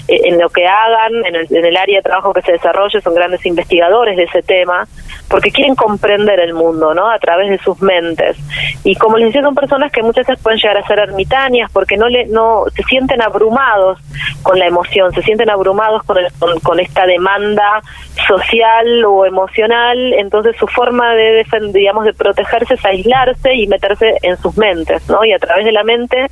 eh, 0.08 0.20
en 0.24 0.38
lo 0.38 0.48
que 0.48 0.66
hagan, 0.66 1.24
en 1.26 1.34
el, 1.36 1.46
en 1.50 1.64
el 1.64 1.76
área 1.76 1.98
de 1.98 2.02
trabajo 2.02 2.32
que 2.32 2.42
se 2.42 2.52
desarrolle, 2.52 3.00
son 3.00 3.14
grandes 3.14 3.44
investigadores 3.46 4.16
de 4.16 4.24
ese 4.24 4.42
tema, 4.42 4.86
porque 5.28 5.50
quieren 5.50 5.74
comprender 5.74 6.40
el 6.40 6.54
mundo, 6.54 6.94
¿no? 6.94 7.10
A 7.10 7.18
través 7.18 7.50
de 7.50 7.58
sus 7.58 7.80
mentes. 7.82 8.36
Y 8.84 8.96
como 8.96 9.16
les 9.16 9.28
decía, 9.28 9.42
son 9.42 9.54
personas 9.54 9.92
que 9.92 10.02
muchas 10.02 10.26
veces 10.26 10.42
pueden 10.42 10.58
llegar 10.58 10.76
a 10.76 10.86
ser 10.86 10.98
ermitañas 10.98 11.70
porque 11.72 11.96
no 11.96 12.08
le 12.08 12.26
no 12.26 12.64
se 12.74 12.82
sienten 12.84 13.22
abrumados 13.22 13.98
con 14.42 14.58
la 14.58 14.66
emoción, 14.66 15.12
se 15.12 15.22
sienten 15.22 15.50
abrumados 15.50 16.02
con, 16.04 16.16
con, 16.62 16.80
esta 16.80 17.06
demanda 17.06 17.82
social 18.26 19.04
o 19.04 19.24
emocional, 19.26 20.14
entonces 20.14 20.56
su 20.56 20.66
forma 20.66 21.14
de 21.14 21.44
digamos 21.72 22.04
de 22.04 22.12
protegerse 22.12 22.74
es 22.74 22.84
aislarse 22.84 23.54
y 23.54 23.66
meterse 23.66 24.16
en 24.22 24.36
sus 24.38 24.56
mentes, 24.56 25.08
¿no? 25.08 25.24
Y 25.24 25.32
a 25.32 25.38
través 25.38 25.64
de 25.64 25.72
la 25.72 25.84
mente 25.84 26.26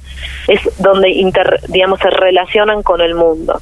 es 0.49 0.61
donde 0.79 1.11
inter, 1.11 1.61
digamos 1.69 2.01
se 2.01 2.11
relacionan 2.11 2.83
con 2.83 3.01
el 3.01 3.15
mundo. 3.15 3.61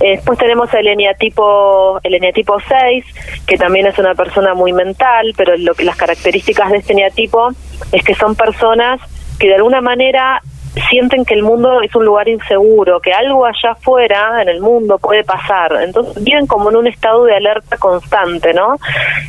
Eh, 0.00 0.16
después 0.16 0.38
tenemos 0.38 0.72
el 0.74 0.88
eneatipo, 0.88 2.00
el 2.02 2.14
eneatipo 2.14 2.56
6, 2.66 3.04
que 3.46 3.56
también 3.56 3.86
es 3.86 3.98
una 3.98 4.14
persona 4.14 4.54
muy 4.54 4.72
mental, 4.72 5.32
pero 5.36 5.56
lo 5.56 5.74
que 5.74 5.84
las 5.84 5.96
características 5.96 6.70
de 6.70 6.78
este 6.78 6.92
eneatipo 6.92 7.50
es 7.92 8.02
que 8.02 8.14
son 8.14 8.34
personas 8.34 9.00
que 9.38 9.48
de 9.48 9.54
alguna 9.54 9.80
manera 9.80 10.42
sienten 10.88 11.24
que 11.24 11.34
el 11.34 11.42
mundo 11.42 11.80
es 11.80 11.94
un 11.94 12.04
lugar 12.04 12.28
inseguro, 12.28 13.00
que 13.00 13.12
algo 13.12 13.46
allá 13.46 13.72
afuera 13.72 14.42
en 14.42 14.48
el 14.48 14.60
mundo 14.60 14.98
puede 14.98 15.24
pasar. 15.24 15.72
Entonces 15.82 16.22
viven 16.22 16.46
como 16.46 16.70
en 16.70 16.76
un 16.76 16.86
estado 16.86 17.24
de 17.24 17.36
alerta 17.36 17.76
constante, 17.76 18.52
¿no? 18.52 18.76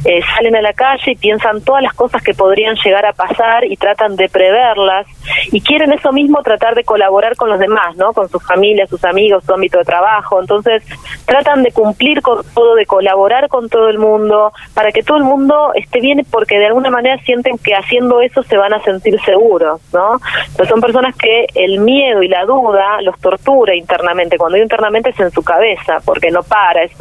Eh, 0.06 0.22
salen 0.36 0.56
a 0.56 0.62
la 0.62 0.74
calle 0.74 1.12
y 1.12 1.16
piensan 1.16 1.62
todas 1.62 1.84
las 1.84 1.94
cosas 1.94 2.24
que 2.24 2.34
podrían 2.34 2.76
llegar 2.84 3.06
a 3.06 3.14
pasar 3.14 3.66
y 3.66 3.78
tratan 3.78 4.16
de 4.16 4.28
preverlas 4.30 5.06
y 5.52 5.62
quieren 5.62 5.94
eso 5.94 6.12
mismo 6.12 6.42
tratar 6.42 6.76
de 6.76 6.84
colaborar 6.84 7.36
con 7.36 7.50
los 7.50 7.60
demás, 7.60 7.96
¿no? 7.96 8.14
Con 8.14 8.30
sus 8.30 8.44
familias, 8.44 8.90
sus 8.90 9.04
amigos, 9.06 9.44
su 9.46 9.54
ámbito 9.54 9.78
de 9.78 9.86
trabajo. 9.86 10.40
Entonces 10.42 10.84
tratan 11.26 11.64
de 11.64 11.72
cumplir 11.72 12.22
con 12.22 12.44
todo, 12.54 12.76
de 12.76 12.86
colaborar 12.86 13.48
con 13.50 13.70
todo 13.70 13.90
el 13.90 14.00
mundo 14.00 14.52
para 14.74 14.92
que 14.92 15.04
todo 15.04 15.18
el 15.18 15.24
mundo 15.24 15.72
esté 15.76 16.00
bien 16.00 16.26
porque 16.32 16.58
de 16.58 16.68
alguna 16.68 16.90
manera 16.90 17.18
sienten 17.24 17.58
que 17.58 17.74
haciendo 17.74 18.22
eso 18.22 18.42
se 18.44 18.58
van 18.58 18.74
a 18.74 18.82
sentir 18.82 19.20
seguros, 19.22 19.82
¿no? 19.94 20.20
Entonces 20.48 20.70
son 20.70 20.82
personas 20.82 21.16
que 21.16 21.35
el 21.54 21.80
miedo 21.80 22.24
y 22.24 22.28
la 22.28 22.46
duda 22.46 23.02
los 23.02 23.20
tortura 23.20 23.76
internamente. 23.76 24.38
Cuando 24.38 24.56
digo 24.56 24.66
internamente 24.66 25.10
es 25.10 25.20
en 25.20 25.32
su 25.32 25.44
cabeza, 25.44 25.98
porque 26.06 26.32
no 26.32 26.44
para. 26.44 26.84
Es 26.84 26.92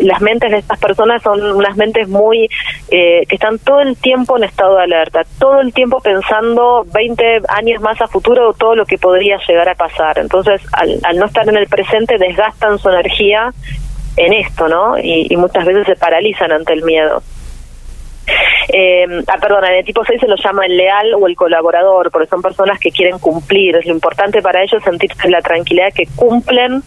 las 0.00 0.20
mentes 0.22 0.50
de 0.50 0.58
estas 0.58 0.78
personas 0.78 1.22
son 1.22 1.40
unas 1.42 1.76
mentes 1.76 2.08
muy 2.08 2.48
eh, 2.90 3.22
que 3.28 3.34
están 3.34 3.58
todo 3.58 3.80
el 3.80 3.96
tiempo 3.96 4.36
en 4.38 4.44
estado 4.44 4.76
de 4.76 4.84
alerta, 4.84 5.22
todo 5.38 5.60
el 5.60 5.72
tiempo 5.72 6.00
pensando 6.00 6.86
20 6.92 7.42
años 7.48 7.82
más 7.82 8.00
a 8.00 8.08
futuro 8.08 8.54
todo 8.54 8.74
lo 8.74 8.86
que 8.86 8.98
podría 8.98 9.38
llegar 9.46 9.68
a 9.68 9.74
pasar. 9.74 10.18
Entonces, 10.18 10.62
al, 10.72 10.98
al 11.02 11.18
no 11.18 11.26
estar 11.26 11.48
en 11.48 11.56
el 11.56 11.66
presente, 11.66 12.16
desgastan 12.18 12.78
su 12.78 12.88
energía 12.88 13.52
en 14.16 14.32
esto, 14.32 14.68
¿no? 14.68 14.98
y 14.98 15.34
muchas 15.36 15.64
veces 15.64 15.86
se 15.86 15.96
paralizan 15.96 16.52
ante 16.52 16.72
el 16.74 16.82
miedo. 16.84 17.22
Eh, 18.68 19.06
ah, 19.26 19.38
perdona, 19.40 19.70
en 19.70 19.78
el 19.78 19.84
tipo 19.84 20.04
6 20.04 20.20
se 20.20 20.28
lo 20.28 20.36
llama 20.36 20.66
el 20.66 20.76
leal 20.76 21.14
o 21.14 21.26
el 21.26 21.36
colaborador, 21.36 22.10
porque 22.10 22.28
son 22.28 22.42
personas 22.42 22.78
que 22.78 22.90
quieren 22.90 23.18
cumplir. 23.18 23.76
Es 23.76 23.86
lo 23.86 23.92
importante 23.92 24.40
para 24.40 24.62
ellos 24.62 24.82
sentirse 24.82 25.28
la 25.28 25.40
tranquilidad 25.42 25.92
que 25.94 26.06
cumplen 26.16 26.82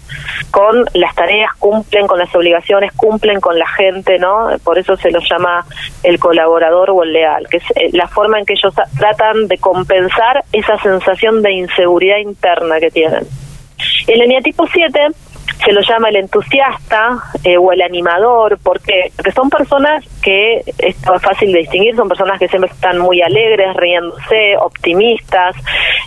con 0.52 0.86
las 0.94 1.14
tareas, 1.16 1.54
cumplen 1.60 2.08
con 2.08 2.20
las 2.20 2.34
obligaciones, 2.34 2.92
cumplen 2.94 3.40
con 3.42 3.60
la 3.60 3.68
gente, 3.68 4.18
¿no? 4.18 4.48
Por 4.64 4.80
eso 4.80 4.96
se 4.98 5.12
lo 5.12 5.20
llama 5.20 5.66
el 6.04 6.20
colaborador 6.20 6.92
o 6.92 7.04
el 7.04 7.14
leal, 7.14 7.48
que 7.50 7.58
es 7.58 7.64
eh, 7.76 7.90
la 7.92 8.08
forma 8.08 8.40
en 8.40 8.46
que 8.46 8.54
ellos 8.54 8.74
tratan 8.98 9.48
de 9.48 9.58
compensar 9.58 10.44
esa 10.52 10.78
sensación 10.80 11.42
de 11.42 11.52
inseguridad 11.52 12.18
interna 12.18 12.80
que 12.80 12.92
tienen. 12.92 13.26
El 14.08 14.22
eneatipo 14.22 14.66
7 14.72 15.08
se 15.64 15.72
lo 15.72 15.82
llama 15.82 16.10
el 16.10 16.18
entusiasta 16.18 17.18
eh, 17.44 17.58
o 17.58 17.72
el 17.72 17.82
animador, 17.82 18.58
porque, 18.62 19.12
porque 19.16 19.32
son 19.32 19.50
personas 19.50 20.04
que, 20.22 20.62
es 20.78 20.96
fácil 21.22 21.52
de 21.52 21.60
distinguir, 21.60 21.96
son 21.96 22.08
personas 22.08 22.40
que 22.40 22.48
siempre 22.48 22.72
están 22.72 23.00
muy 23.00 23.22
alegres, 23.22 23.76
riéndose, 23.76 24.58
optimistas, 24.58 25.56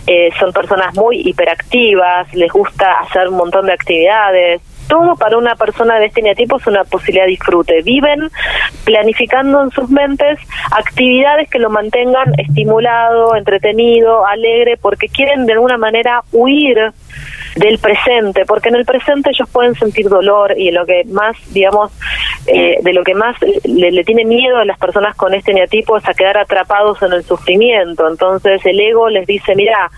eh, 0.07 0.29
son 0.39 0.53
personas 0.53 0.95
muy 0.95 1.21
hiperactivas, 1.27 2.33
les 2.33 2.51
gusta 2.51 2.99
hacer 2.99 3.27
un 3.27 3.37
montón 3.37 3.65
de 3.65 3.73
actividades, 3.73 4.61
todo 4.89 5.15
para 5.15 5.37
una 5.37 5.55
persona 5.55 5.99
de 5.99 6.07
este 6.07 6.21
neatipo 6.21 6.57
es 6.57 6.67
una 6.67 6.83
posibilidad 6.83 7.25
de 7.25 7.31
disfrute. 7.31 7.81
Viven 7.83 8.29
planificando 8.83 9.61
en 9.63 9.69
sus 9.69 9.89
mentes 9.89 10.39
actividades 10.71 11.47
que 11.49 11.59
lo 11.59 11.69
mantengan 11.69 12.33
estimulado, 12.37 13.35
entretenido, 13.35 14.25
alegre, 14.25 14.77
porque 14.81 15.07
quieren 15.07 15.45
de 15.45 15.53
alguna 15.53 15.77
manera 15.77 16.23
huir 16.31 16.91
del 17.55 17.79
presente, 17.79 18.45
porque 18.45 18.69
en 18.69 18.75
el 18.75 18.85
presente 18.85 19.29
ellos 19.31 19.49
pueden 19.49 19.75
sentir 19.75 20.07
dolor 20.07 20.53
y 20.57 20.71
lo 20.71 20.85
que 20.85 21.03
más, 21.05 21.35
digamos, 21.53 21.91
eh, 22.47 22.77
de 22.81 22.93
lo 22.93 23.03
que 23.03 23.13
más 23.13 23.35
le, 23.63 24.03
tiene 24.03 24.25
miedo 24.25 24.57
a 24.57 24.65
las 24.65 24.77
personas 24.77 25.15
con 25.15 25.33
este 25.33 25.53
neatipo 25.53 25.97
es 25.97 26.07
a 26.07 26.13
quedar 26.13 26.37
atrapados 26.37 27.01
en 27.01 27.13
el 27.13 27.23
sufrimiento. 27.23 28.07
Entonces 28.07 28.65
el 28.65 28.79
ego 28.79 29.09
les 29.09 29.25
dice, 29.27 29.55
mira, 29.55 29.89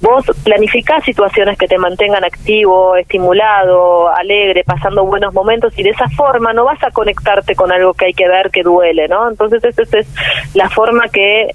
vos 0.00 0.24
planificás 0.42 1.04
situaciones 1.04 1.56
que 1.56 1.68
te 1.68 1.78
mantengan 1.78 2.24
activo, 2.24 2.96
estimulado, 2.96 4.08
alegre, 4.08 4.64
pasando 4.64 5.04
buenos 5.04 5.32
momentos 5.32 5.72
y 5.78 5.82
de 5.82 5.90
esa 5.90 6.08
forma 6.10 6.52
no 6.52 6.64
vas 6.64 6.82
a 6.82 6.90
conectarte 6.90 7.54
con 7.54 7.70
algo 7.70 7.94
que 7.94 8.06
hay 8.06 8.12
que 8.12 8.28
ver 8.28 8.50
que 8.50 8.62
duele, 8.62 9.06
¿no? 9.08 9.30
Entonces 9.30 9.62
esa 9.62 9.98
es 9.98 10.08
la 10.54 10.68
forma 10.68 11.08
que 11.08 11.52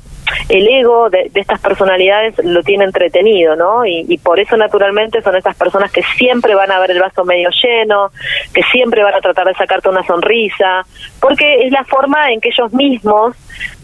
el 0.49 0.67
ego 0.67 1.09
de, 1.09 1.31
estas 1.33 1.59
personalidades 1.59 2.35
lo 2.43 2.63
tiene 2.63 2.85
entretenido, 2.85 3.55
¿no? 3.55 3.85
Y, 3.85 4.17
por 4.23 4.39
eso 4.39 4.57
naturalmente 4.57 5.21
son 5.21 5.35
esas 5.35 5.55
personas 5.55 5.91
que 5.91 6.01
siempre 6.17 6.55
van 6.55 6.71
a 6.71 6.79
ver 6.79 6.91
el 6.91 6.99
vaso 6.99 7.23
medio 7.23 7.49
lleno, 7.63 8.11
que 8.53 8.61
siempre 8.71 9.03
van 9.03 9.13
a 9.13 9.21
tratar 9.21 9.47
de 9.47 9.53
sacarte 9.53 9.89
una 9.89 10.03
sonrisa, 10.03 10.85
porque 11.19 11.65
es 11.65 11.71
la 11.71 11.83
forma 11.85 12.31
en 12.31 12.41
que 12.41 12.49
ellos 12.49 12.73
mismos 12.73 13.35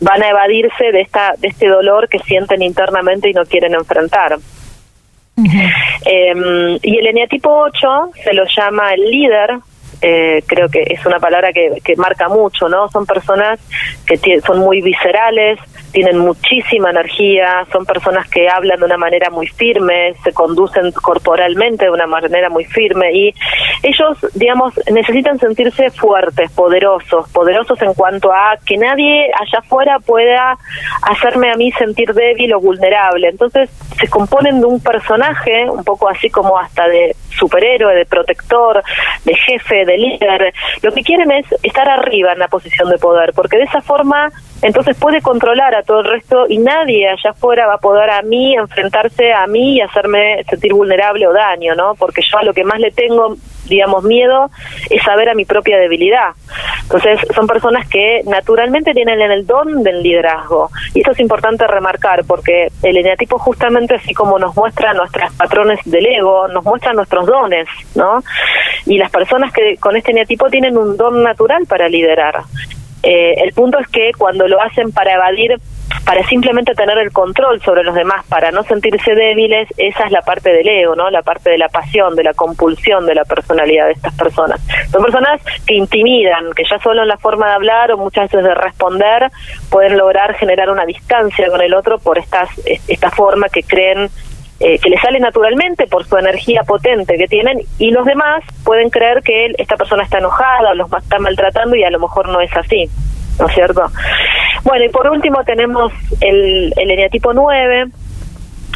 van 0.01 0.21
a 0.23 0.29
evadirse 0.29 0.91
de 0.91 1.01
esta 1.01 1.33
de 1.37 1.47
este 1.47 1.67
dolor 1.67 2.09
que 2.09 2.19
sienten 2.19 2.61
internamente 2.61 3.29
y 3.29 3.33
no 3.33 3.45
quieren 3.45 3.73
enfrentar. 3.73 4.37
Em, 6.05 6.77
y 6.81 6.97
el 6.97 7.07
eneatipo 7.07 7.49
8 7.49 8.11
se 8.23 8.33
lo 8.33 8.45
llama 8.45 8.93
el 8.93 9.09
líder, 9.09 9.57
eh, 10.01 10.43
creo 10.45 10.69
que 10.69 10.81
es 10.81 11.05
una 11.05 11.19
palabra 11.19 11.51
que, 11.53 11.79
que 11.83 11.95
marca 11.95 12.27
mucho, 12.27 12.67
¿no? 12.69 12.89
Son 12.89 13.05
personas 13.05 13.59
que 14.05 14.41
son 14.41 14.59
muy 14.59 14.81
viscerales, 14.81 15.59
tienen 15.93 16.17
muchísima 16.17 16.89
energía, 16.89 17.65
son 17.71 17.85
personas 17.85 18.27
que 18.27 18.49
hablan 18.49 18.79
de 18.79 18.85
una 18.85 18.97
manera 18.97 19.29
muy 19.29 19.45
firme, 19.45 20.15
se 20.23 20.33
conducen 20.33 20.91
corporalmente 20.91 21.85
de 21.85 21.91
una 21.91 22.07
manera 22.07 22.49
muy 22.49 22.65
firme 22.65 23.13
y 23.13 23.33
ellos, 23.83 24.17
digamos, 24.33 24.73
necesitan 24.91 25.37
sentirse 25.37 25.91
fuertes, 25.91 26.51
poderosos, 26.51 27.29
poderosos 27.29 27.79
en 27.83 27.93
cuanto 27.93 28.33
a 28.33 28.57
que 28.65 28.75
nadie 28.75 29.29
allá 29.39 29.59
afuera 29.59 29.99
pueda 29.99 30.57
hacerme 31.03 31.51
a 31.51 31.55
mí 31.55 31.71
sentir 31.73 32.11
débil 32.13 32.53
o 32.55 32.59
vulnerable. 32.59 33.29
Entonces 33.29 33.69
se 33.99 34.07
componen 34.07 34.61
de 34.61 34.65
un 34.65 34.81
personaje, 34.81 35.69
un 35.69 35.83
poco 35.83 36.09
así 36.09 36.27
como 36.31 36.57
hasta 36.57 36.87
de 36.87 37.15
superhéroe, 37.37 37.93
de 37.93 38.05
protector, 38.05 38.81
de 39.25 39.35
jefe, 39.35 39.85
de 39.85 39.97
líder. 39.97 40.53
Lo 40.81 40.91
que 40.91 41.03
quieren 41.03 41.31
es 41.31 41.45
estar 41.61 41.87
arriba 41.87 42.33
en 42.33 42.39
la 42.39 42.47
posición 42.47 42.89
de 42.89 42.97
poder, 42.97 43.33
porque 43.35 43.57
de 43.57 43.63
esa 43.63 43.81
forma 43.81 44.31
entonces 44.63 44.95
puede 44.97 45.21
controlar 45.21 45.75
a 45.75 45.83
todo 45.83 45.99
el 45.99 46.05
resto 46.05 46.45
y 46.47 46.57
nadie 46.57 47.09
allá 47.09 47.31
afuera 47.31 47.67
va 47.67 47.75
a 47.75 47.79
poder 47.79 48.09
a 48.09 48.21
mí 48.21 48.55
enfrentarse 48.55 49.33
a 49.33 49.45
mí 49.45 49.75
y 49.75 49.81
hacerme 49.81 50.41
sentir 50.49 50.73
vulnerable 50.73 51.27
o 51.27 51.33
daño, 51.33 51.75
¿no? 51.75 51.95
Porque 51.95 52.21
yo 52.21 52.37
a 52.37 52.43
lo 52.43 52.53
que 52.53 52.63
más 52.63 52.79
le 52.79 52.91
tengo, 52.91 53.35
digamos, 53.67 54.05
miedo 54.05 54.49
es 54.89 55.03
saber 55.03 55.27
a 55.27 55.33
mi 55.33 55.43
propia 55.43 55.77
debilidad. 55.77 56.29
Entonces 56.83 57.19
son 57.35 57.45
personas 57.45 57.89
que 57.89 58.21
naturalmente 58.25 58.93
tienen 58.93 59.19
el 59.19 59.45
don 59.45 59.83
del 59.83 60.01
liderazgo 60.01 60.69
y 60.93 60.99
esto 60.99 61.11
es 61.11 61.19
importante 61.19 61.67
remarcar 61.67 62.23
porque 62.25 62.69
el 62.83 62.95
eneatipo 62.95 63.37
justamente 63.39 63.95
así 63.95 64.13
como 64.13 64.39
nos 64.39 64.55
muestra 64.55 64.93
nuestros 64.93 65.33
patrones 65.33 65.79
del 65.83 66.05
ego, 66.05 66.47
nos 66.47 66.63
muestra 66.63 66.93
nuestros 66.93 67.25
dones, 67.25 67.67
¿no? 67.95 68.23
Y 68.85 68.97
las 68.97 69.11
personas 69.11 69.51
que 69.51 69.75
con 69.75 69.97
este 69.97 70.11
eneatipo 70.11 70.49
tienen 70.49 70.77
un 70.77 70.95
don 70.95 71.21
natural 71.21 71.65
para 71.67 71.89
liderar. 71.89 72.43
Eh, 73.03 73.35
el 73.43 73.53
punto 73.53 73.79
es 73.79 73.87
que 73.89 74.11
cuando 74.17 74.47
lo 74.47 74.61
hacen 74.61 74.91
para 74.91 75.13
evadir 75.13 75.59
para 76.05 76.25
simplemente 76.27 76.73
tener 76.73 76.97
el 76.97 77.11
control 77.11 77.61
sobre 77.61 77.83
los 77.83 77.95
demás, 77.95 78.25
para 78.27 78.51
no 78.51 78.63
sentirse 78.63 79.15
débiles, 79.15 79.69
esa 79.77 80.05
es 80.05 80.11
la 80.11 80.21
parte 80.21 80.51
del 80.51 80.67
ego, 80.67 80.95
¿no? 80.95 81.09
La 81.09 81.21
parte 81.21 81.49
de 81.49 81.57
la 81.57 81.69
pasión, 81.69 82.15
de 82.15 82.23
la 82.23 82.33
compulsión 82.33 83.05
de 83.05 83.15
la 83.15 83.23
personalidad 83.23 83.85
de 83.85 83.93
estas 83.93 84.13
personas. 84.15 84.59
Son 84.91 85.01
personas 85.01 85.41
que 85.65 85.75
intimidan, 85.75 86.51
que 86.53 86.63
ya 86.69 86.79
solo 86.79 87.03
en 87.03 87.07
la 87.07 87.17
forma 87.17 87.47
de 87.47 87.53
hablar 87.53 87.91
o 87.91 87.97
muchas 87.97 88.31
veces 88.31 88.43
de 88.43 88.53
responder 88.53 89.31
pueden 89.69 89.97
lograr 89.97 90.35
generar 90.35 90.69
una 90.69 90.85
distancia 90.85 91.47
con 91.49 91.61
el 91.61 91.73
otro 91.73 91.99
por 91.99 92.17
estas 92.17 92.49
esta 92.87 93.09
forma 93.09 93.47
que 93.49 93.63
creen 93.63 94.09
eh, 94.65 94.79
que 94.79 94.89
le 94.89 94.97
sale 94.97 95.19
naturalmente 95.19 95.87
por 95.87 96.05
su 96.05 96.17
energía 96.17 96.63
potente 96.63 97.17
que 97.17 97.27
tienen 97.27 97.59
y 97.79 97.91
los 97.91 98.05
demás 98.05 98.43
pueden 98.63 98.89
creer 98.89 99.21
que 99.21 99.53
esta 99.57 99.75
persona 99.75 100.03
está 100.03 100.19
enojada 100.19 100.71
o 100.71 100.75
los 100.75 100.87
está 100.93 101.19
maltratando 101.19 101.75
y 101.75 101.83
a 101.83 101.89
lo 101.89 101.99
mejor 101.99 102.29
no 102.29 102.39
es 102.39 102.55
así, 102.55 102.89
¿no 103.39 103.47
es 103.47 103.53
cierto? 103.53 103.91
Bueno, 104.63 104.85
y 104.85 104.89
por 104.89 105.09
último 105.09 105.43
tenemos 105.43 105.91
el, 106.21 106.73
el 106.77 106.91
eneatipo 106.91 107.33
9, 107.33 107.87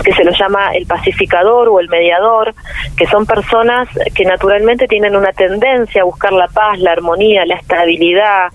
que 0.04 0.14
se 0.14 0.24
lo 0.24 0.32
llama 0.32 0.72
el 0.74 0.86
pacificador 0.86 1.70
o 1.70 1.80
el 1.80 1.90
mediador, 1.90 2.54
que 2.96 3.06
son 3.08 3.26
personas 3.26 3.88
que 4.14 4.26
naturalmente 4.26 4.88
tienen 4.88 5.16
una 5.16 5.32
tendencia 5.32 6.02
a 6.02 6.06
buscar 6.06 6.34
la 6.34 6.48
paz, 6.48 6.80
la 6.80 6.92
armonía, 6.92 7.46
la 7.46 7.56
estabilidad, 7.56 8.48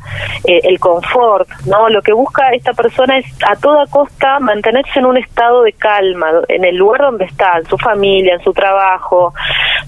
eh, 0.44 0.61
el 0.64 0.78
confort, 0.78 1.49
¿no? 1.66 1.88
Lo 1.88 2.02
que 2.02 2.12
busca 2.12 2.50
esta 2.50 2.72
persona 2.72 3.18
es 3.18 3.26
a 3.49 3.56
toda 3.56 3.87
costa 3.87 4.38
mantenerse 4.40 4.99
en 4.99 5.06
un 5.06 5.16
estado 5.16 5.62
de 5.62 5.72
calma, 5.72 6.30
en 6.49 6.64
el 6.64 6.76
lugar 6.76 7.02
donde 7.02 7.25
está, 7.25 7.58
en 7.58 7.66
su 7.66 7.78
familia, 7.78 8.34
en 8.34 8.42
su 8.42 8.52
trabajo, 8.52 9.32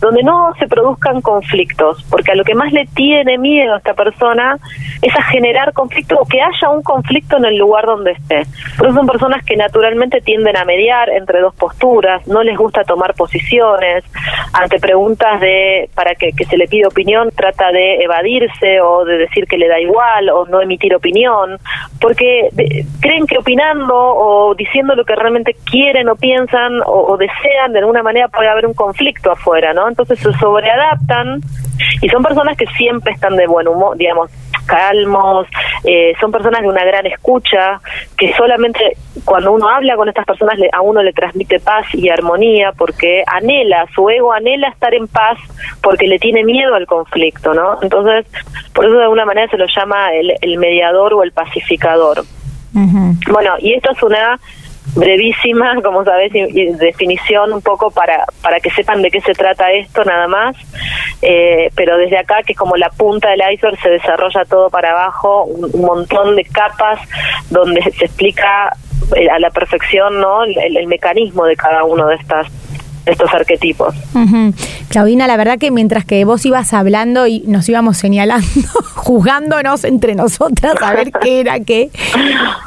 donde 0.00 0.22
no 0.22 0.52
se 0.58 0.66
produzcan 0.66 1.20
conflictos, 1.20 2.04
porque 2.10 2.32
a 2.32 2.34
lo 2.34 2.44
que 2.44 2.54
más 2.54 2.72
le 2.72 2.86
tiene 2.86 3.38
miedo 3.38 3.74
a 3.74 3.78
esta 3.78 3.94
persona 3.94 4.58
es 5.02 5.14
a 5.16 5.22
generar 5.22 5.72
conflicto 5.72 6.16
o 6.18 6.26
que 6.26 6.40
haya 6.40 6.70
un 6.70 6.82
conflicto 6.82 7.36
en 7.36 7.46
el 7.46 7.56
lugar 7.56 7.86
donde 7.86 8.12
esté. 8.12 8.42
Por 8.76 8.88
eso 8.88 8.96
son 8.96 9.06
personas 9.06 9.44
que 9.44 9.56
naturalmente 9.56 10.20
tienden 10.20 10.56
a 10.56 10.64
mediar 10.64 11.10
entre 11.10 11.40
dos 11.44 11.54
posturas, 11.54 12.26
no 12.26 12.42
les 12.42 12.56
gusta 12.56 12.84
tomar 12.84 13.14
posiciones, 13.14 14.04
ante 14.52 14.78
preguntas 14.78 15.40
de 15.40 15.88
para 15.94 16.14
que, 16.14 16.32
se 16.32 16.56
le 16.56 16.66
pide 16.66 16.86
opinión 16.86 17.30
trata 17.34 17.70
de 17.72 18.02
evadirse 18.02 18.80
o 18.80 19.04
de 19.04 19.18
decir 19.18 19.46
que 19.46 19.56
le 19.58 19.68
da 19.68 19.80
igual 19.80 20.28
o 20.30 20.46
no 20.46 20.60
emitir 20.60 20.94
opinión, 20.94 21.58
porque 22.00 22.48
creen 23.00 23.26
que 23.26 23.38
opinando 23.38 23.94
o 23.94 24.54
diciendo 24.54 24.94
lo 24.94 25.04
que 25.04 25.14
realmente 25.14 25.56
quieren 25.64 26.08
o 26.08 26.16
piensan 26.16 26.80
o 26.84 27.16
desean 27.16 27.72
de 27.72 27.78
alguna 27.78 28.02
manera 28.02 28.28
puede 28.28 28.48
haber 28.48 28.66
un 28.66 28.74
conflicto 28.74 29.30
afuera, 29.30 29.72
¿no? 29.72 29.88
Entonces 29.88 30.18
se 30.18 30.32
sobreadaptan 30.34 31.40
y 32.00 32.08
son 32.08 32.22
personas 32.22 32.56
que 32.56 32.66
siempre 32.76 33.12
están 33.12 33.36
de 33.36 33.46
buen 33.46 33.68
humor, 33.68 33.96
digamos, 33.96 34.30
calmos, 34.64 35.46
eh, 35.84 36.14
son 36.20 36.32
personas 36.32 36.62
de 36.62 36.68
una 36.68 36.84
gran 36.84 37.06
escucha, 37.06 37.80
que 38.16 38.32
solamente 38.34 38.96
cuando 39.24 39.52
uno 39.52 39.68
habla 39.68 39.96
con 39.96 40.08
estas 40.08 40.26
personas 40.26 40.58
a 40.72 40.80
uno 40.80 41.02
le 41.02 41.12
transmite 41.12 41.60
paz 41.60 41.86
y 41.94 42.08
armonía 42.08 42.72
porque 42.72 43.22
anhela, 43.26 43.86
su 43.94 44.08
ego 44.10 44.32
anhela 44.32 44.68
estar 44.68 44.94
en 44.94 45.08
paz 45.08 45.38
porque 45.82 46.06
le 46.06 46.18
tiene 46.18 46.44
miedo 46.44 46.74
al 46.74 46.86
conflicto, 46.86 47.54
¿no? 47.54 47.78
Entonces, 47.82 48.26
por 48.72 48.84
eso 48.84 48.94
de 48.94 49.04
alguna 49.04 49.24
manera 49.24 49.48
se 49.48 49.56
lo 49.56 49.66
llama 49.66 50.12
el, 50.12 50.32
el 50.40 50.58
mediador 50.58 51.14
o 51.14 51.22
el 51.22 51.32
pacificador. 51.32 52.24
Bueno, 53.30 53.54
y 53.60 53.74
esto 53.74 53.92
es 53.92 54.02
una 54.02 54.38
brevísima, 54.96 55.74
como 55.82 56.04
sabes, 56.04 56.32
definición 56.32 57.52
un 57.52 57.62
poco 57.62 57.90
para, 57.90 58.24
para 58.42 58.60
que 58.60 58.70
sepan 58.70 59.02
de 59.02 59.10
qué 59.10 59.20
se 59.20 59.32
trata 59.32 59.72
esto 59.72 60.04
nada 60.04 60.28
más, 60.28 60.56
eh, 61.26 61.70
pero 61.74 61.96
desde 61.96 62.18
acá, 62.18 62.42
que 62.42 62.52
es 62.52 62.58
como 62.58 62.76
la 62.76 62.90
punta 62.90 63.30
del 63.30 63.40
iceberg, 63.54 63.80
se 63.80 63.88
desarrolla 63.88 64.44
todo 64.44 64.68
para 64.68 64.90
abajo, 64.90 65.44
un, 65.44 65.80
montón 65.80 66.36
de 66.36 66.44
capas 66.44 67.00
donde 67.48 67.80
se 67.98 68.04
explica 68.04 68.76
eh, 69.16 69.30
a 69.30 69.38
la 69.38 69.48
perfección 69.48 70.20
no 70.20 70.44
el, 70.44 70.86
mecanismo 70.86 71.46
de 71.46 71.56
cada 71.56 71.84
uno 71.84 72.08
de 72.08 72.16
estas 72.16 72.46
estos 73.06 73.32
arquetipos. 73.34 73.94
Claudina, 74.88 75.26
la 75.26 75.36
verdad 75.36 75.58
que 75.58 75.70
mientras 75.70 76.04
que 76.04 76.24
vos 76.24 76.44
ibas 76.46 76.72
hablando 76.72 77.26
y 77.26 77.40
nos 77.46 77.68
íbamos 77.68 77.96
señalando, 77.96 78.46
juzgándonos 78.94 79.84
entre 79.84 80.14
nosotras 80.14 80.74
a 80.82 80.92
ver 80.94 81.10
qué 81.22 81.40
era 81.40 81.60
qué. 81.60 81.90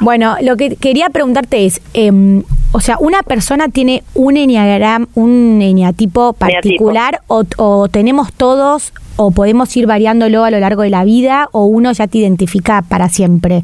Bueno, 0.00 0.36
lo 0.40 0.56
que 0.56 0.76
quería 0.76 1.10
preguntarte 1.10 1.64
es, 1.64 1.80
em, 1.94 2.42
o 2.72 2.80
sea, 2.80 2.96
¿una 2.98 3.22
persona 3.22 3.68
tiene 3.68 4.02
un 4.14 4.36
enneagrama, 4.36 5.06
un 5.14 5.60
eneatipo 5.62 6.34
particular 6.34 7.20
o, 7.26 7.44
o 7.56 7.88
tenemos 7.88 8.32
todos 8.32 8.92
o 9.16 9.30
podemos 9.30 9.74
ir 9.76 9.86
variándolo 9.86 10.44
a 10.44 10.50
lo 10.50 10.60
largo 10.60 10.82
de 10.82 10.90
la 10.90 11.04
vida 11.04 11.48
o 11.52 11.64
uno 11.64 11.92
ya 11.92 12.06
te 12.06 12.18
identifica 12.18 12.82
para 12.88 13.08
siempre? 13.08 13.62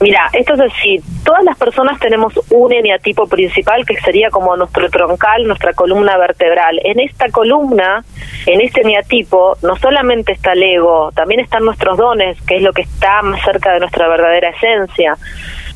Mira, 0.00 0.30
esto 0.32 0.54
es 0.54 0.60
así, 0.60 0.98
todas 1.24 1.44
las 1.44 1.58
personas 1.58 2.00
tenemos 2.00 2.32
un 2.48 2.72
eneatipo 2.72 3.26
principal 3.26 3.84
que 3.84 4.00
sería 4.00 4.30
como 4.30 4.56
nuestro 4.56 4.88
troncal, 4.88 5.46
nuestra 5.46 5.74
columna 5.74 6.16
vertebral. 6.16 6.80
En 6.84 7.00
esta 7.00 7.28
columna, 7.28 8.02
en 8.46 8.62
este 8.62 8.80
eneatipo, 8.80 9.58
no 9.62 9.76
solamente 9.76 10.32
está 10.32 10.52
el 10.52 10.62
ego, 10.62 11.12
también 11.14 11.40
están 11.40 11.66
nuestros 11.66 11.98
dones, 11.98 12.40
que 12.46 12.56
es 12.56 12.62
lo 12.62 12.72
que 12.72 12.80
está 12.80 13.20
más 13.20 13.42
cerca 13.44 13.74
de 13.74 13.80
nuestra 13.80 14.08
verdadera 14.08 14.48
esencia. 14.48 15.18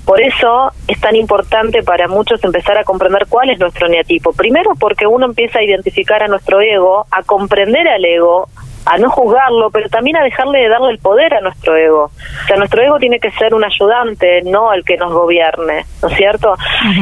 Por 0.04 0.20
eso 0.20 0.70
es 0.86 1.00
tan 1.00 1.16
importante 1.16 1.82
para 1.82 2.08
muchos 2.08 2.42
empezar 2.44 2.76
a 2.76 2.84
comprender 2.84 3.26
cuál 3.28 3.50
es 3.50 3.58
nuestro 3.58 3.86
eneatipo. 3.86 4.32
Primero 4.32 4.72
porque 4.78 5.06
uno 5.06 5.24
empieza 5.26 5.60
a 5.60 5.62
identificar 5.62 6.22
a 6.22 6.28
nuestro 6.28 6.60
ego, 6.60 7.06
a 7.10 7.22
comprender 7.22 7.88
al 7.88 8.04
ego, 8.04 8.48
a 8.86 8.98
no 8.98 9.10
juzgarlo, 9.10 9.70
pero 9.70 9.88
también 9.88 10.16
a 10.16 10.22
dejarle 10.22 10.60
de 10.60 10.68
darle 10.68 10.90
el 10.90 10.98
poder 10.98 11.34
a 11.34 11.40
nuestro 11.40 11.76
ego. 11.76 12.04
O 12.04 12.46
sea, 12.46 12.56
nuestro 12.56 12.82
ego 12.82 12.98
tiene 12.98 13.18
que 13.18 13.30
ser 13.32 13.54
un 13.54 13.64
ayudante, 13.64 14.42
no 14.42 14.72
el 14.72 14.84
que 14.84 14.96
nos 14.96 15.12
gobierne, 15.12 15.84
¿no 16.02 16.08
es 16.08 16.16
cierto? 16.16 16.54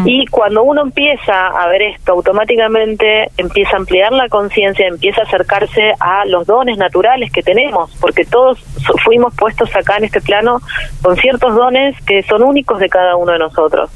Y 0.04 0.26
cuando 0.26 0.62
uno 0.62 0.82
empieza 0.82 1.48
a 1.48 1.66
ver 1.68 1.82
esto, 1.82 2.12
automáticamente 2.12 3.30
empieza 3.36 3.76
a 3.76 3.80
ampliar 3.80 4.12
la 4.12 4.28
conciencia, 4.28 4.86
empieza 4.86 5.22
a 5.22 5.24
acercarse 5.24 5.92
a 5.98 6.24
los 6.26 6.46
dones 6.46 6.78
naturales 6.78 7.32
que 7.32 7.42
tenemos, 7.42 7.94
porque 8.00 8.24
todos 8.24 8.58
fuimos 9.04 9.34
puestos 9.34 9.74
acá 9.74 9.96
en 9.96 10.04
este 10.04 10.20
plano 10.20 10.60
con 11.02 11.16
ciertos 11.16 11.54
dones 11.54 12.00
que 12.04 12.22
son 12.22 12.42
únicos 12.42 12.78
de 12.78 12.88
cada 12.88 13.16
uno 13.16 13.32
de 13.32 13.38
nosotros. 13.38 13.90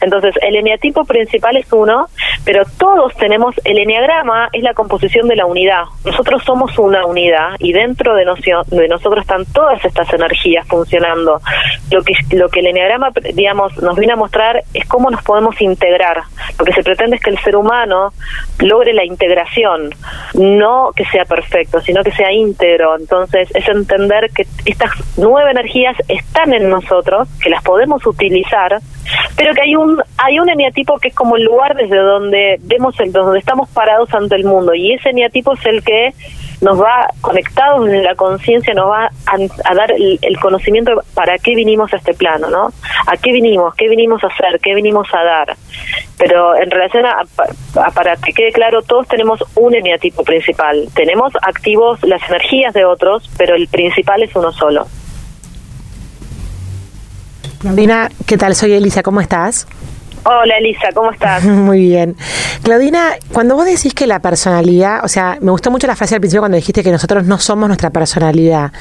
Entonces, 0.00 0.34
el 0.42 0.56
eneatipo 0.56 1.04
principal 1.04 1.56
es 1.56 1.72
uno, 1.72 2.06
pero 2.44 2.62
todos 2.78 3.14
tenemos, 3.16 3.54
el 3.64 3.78
eneagrama 3.78 4.50
es 4.52 4.62
la 4.62 4.74
composición 4.74 5.28
de 5.28 5.36
la 5.36 5.46
unidad. 5.46 5.84
Nosotros 6.04 6.42
somos 6.44 6.78
una 6.78 7.06
unidad 7.06 7.23
y 7.58 7.72
dentro 7.72 8.14
de, 8.14 8.24
de 8.24 8.88
nosotros 8.88 9.22
están 9.22 9.44
todas 9.46 9.84
estas 9.84 10.12
energías 10.12 10.66
funcionando. 10.66 11.40
Lo 11.90 12.02
que, 12.02 12.14
lo 12.36 12.48
que 12.48 12.60
el 12.60 12.66
eneagrama, 12.68 13.10
digamos, 13.34 13.76
nos 13.78 13.96
viene 13.96 14.12
a 14.12 14.16
mostrar 14.16 14.62
es 14.72 14.86
cómo 14.86 15.10
nos 15.10 15.22
podemos 15.22 15.60
integrar. 15.60 16.22
Lo 16.58 16.64
que 16.64 16.72
se 16.72 16.82
pretende 16.82 17.16
es 17.16 17.22
que 17.22 17.30
el 17.30 17.38
ser 17.38 17.56
humano 17.56 18.12
logre 18.58 18.92
la 18.92 19.04
integración, 19.04 19.90
no 20.34 20.92
que 20.94 21.04
sea 21.06 21.24
perfecto, 21.24 21.80
sino 21.80 22.02
que 22.02 22.12
sea 22.12 22.32
íntegro. 22.32 22.96
Entonces, 22.98 23.48
es 23.54 23.68
entender 23.68 24.30
que 24.30 24.46
estas 24.64 24.90
nueve 25.16 25.50
energías 25.50 25.96
están 26.08 26.52
en 26.52 26.68
nosotros, 26.68 27.28
que 27.42 27.50
las 27.50 27.62
podemos 27.62 28.06
utilizar, 28.06 28.78
pero 29.36 29.54
que 29.54 29.62
hay 29.62 29.76
un 29.76 30.02
hay 30.18 30.38
un 30.38 30.48
eneatipo 30.48 30.98
que 30.98 31.08
es 31.08 31.14
como 31.14 31.36
el 31.36 31.44
lugar 31.44 31.74
desde 31.74 31.96
donde 31.96 32.58
vemos 32.62 32.98
el 33.00 33.12
donde 33.12 33.38
estamos 33.38 33.68
parados 33.70 34.12
ante 34.14 34.36
el 34.36 34.44
mundo 34.44 34.74
y 34.74 34.92
ese 34.92 35.10
eneatipo 35.10 35.54
es 35.54 35.66
el 35.66 35.82
que 35.82 36.14
nos 36.60 36.80
va 36.80 37.08
conectados 37.20 37.86
desde 37.86 38.02
la 38.02 38.14
conciencia 38.14 38.74
nos 38.74 38.90
va 38.90 39.10
a, 39.26 39.74
dar 39.74 39.92
el, 39.92 40.38
conocimiento 40.40 40.92
para 41.14 41.38
qué 41.38 41.54
vinimos 41.54 41.92
a 41.92 41.96
este 41.96 42.14
plano 42.14 42.50
no 42.50 42.68
a 43.06 43.16
qué 43.16 43.32
vinimos 43.32 43.74
qué 43.74 43.88
vinimos 43.88 44.22
a 44.24 44.26
hacer 44.26 44.60
qué 44.60 44.74
vinimos 44.74 45.08
a 45.12 45.24
dar 45.24 45.56
pero 46.18 46.54
en 46.56 46.70
relación 46.70 47.06
a, 47.06 47.22
para 47.92 48.16
que 48.16 48.32
quede 48.32 48.52
claro 48.52 48.82
todos 48.82 49.08
tenemos 49.08 49.42
un 49.54 49.74
eneatipo 49.74 50.22
principal 50.22 50.88
tenemos 50.94 51.32
activos 51.42 52.02
las 52.02 52.22
energías 52.28 52.74
de 52.74 52.84
otros 52.84 53.30
pero 53.38 53.54
el 53.54 53.68
principal 53.68 54.22
es 54.22 54.34
uno 54.36 54.52
solo 54.52 54.86
Claudina, 57.64 58.10
¿qué 58.26 58.36
tal? 58.36 58.54
Soy 58.54 58.74
Elisa, 58.74 59.02
¿cómo 59.02 59.22
estás? 59.22 59.66
Hola 60.26 60.56
Elisa, 60.56 60.88
¿cómo 60.94 61.10
estás? 61.10 61.44
Muy 61.44 61.80
bien. 61.80 62.16
Claudina, 62.62 63.10
cuando 63.32 63.56
vos 63.56 63.66
decís 63.66 63.92
que 63.92 64.06
la 64.06 64.20
personalidad, 64.20 65.04
o 65.04 65.08
sea, 65.08 65.36
me 65.42 65.50
gustó 65.50 65.70
mucho 65.70 65.86
la 65.86 65.96
frase 65.96 66.14
al 66.14 66.20
principio 66.22 66.40
cuando 66.40 66.56
dijiste 66.56 66.82
que 66.82 66.90
nosotros 66.90 67.24
no 67.26 67.38
somos 67.38 67.68
nuestra 67.68 67.90
personalidad 67.90 68.72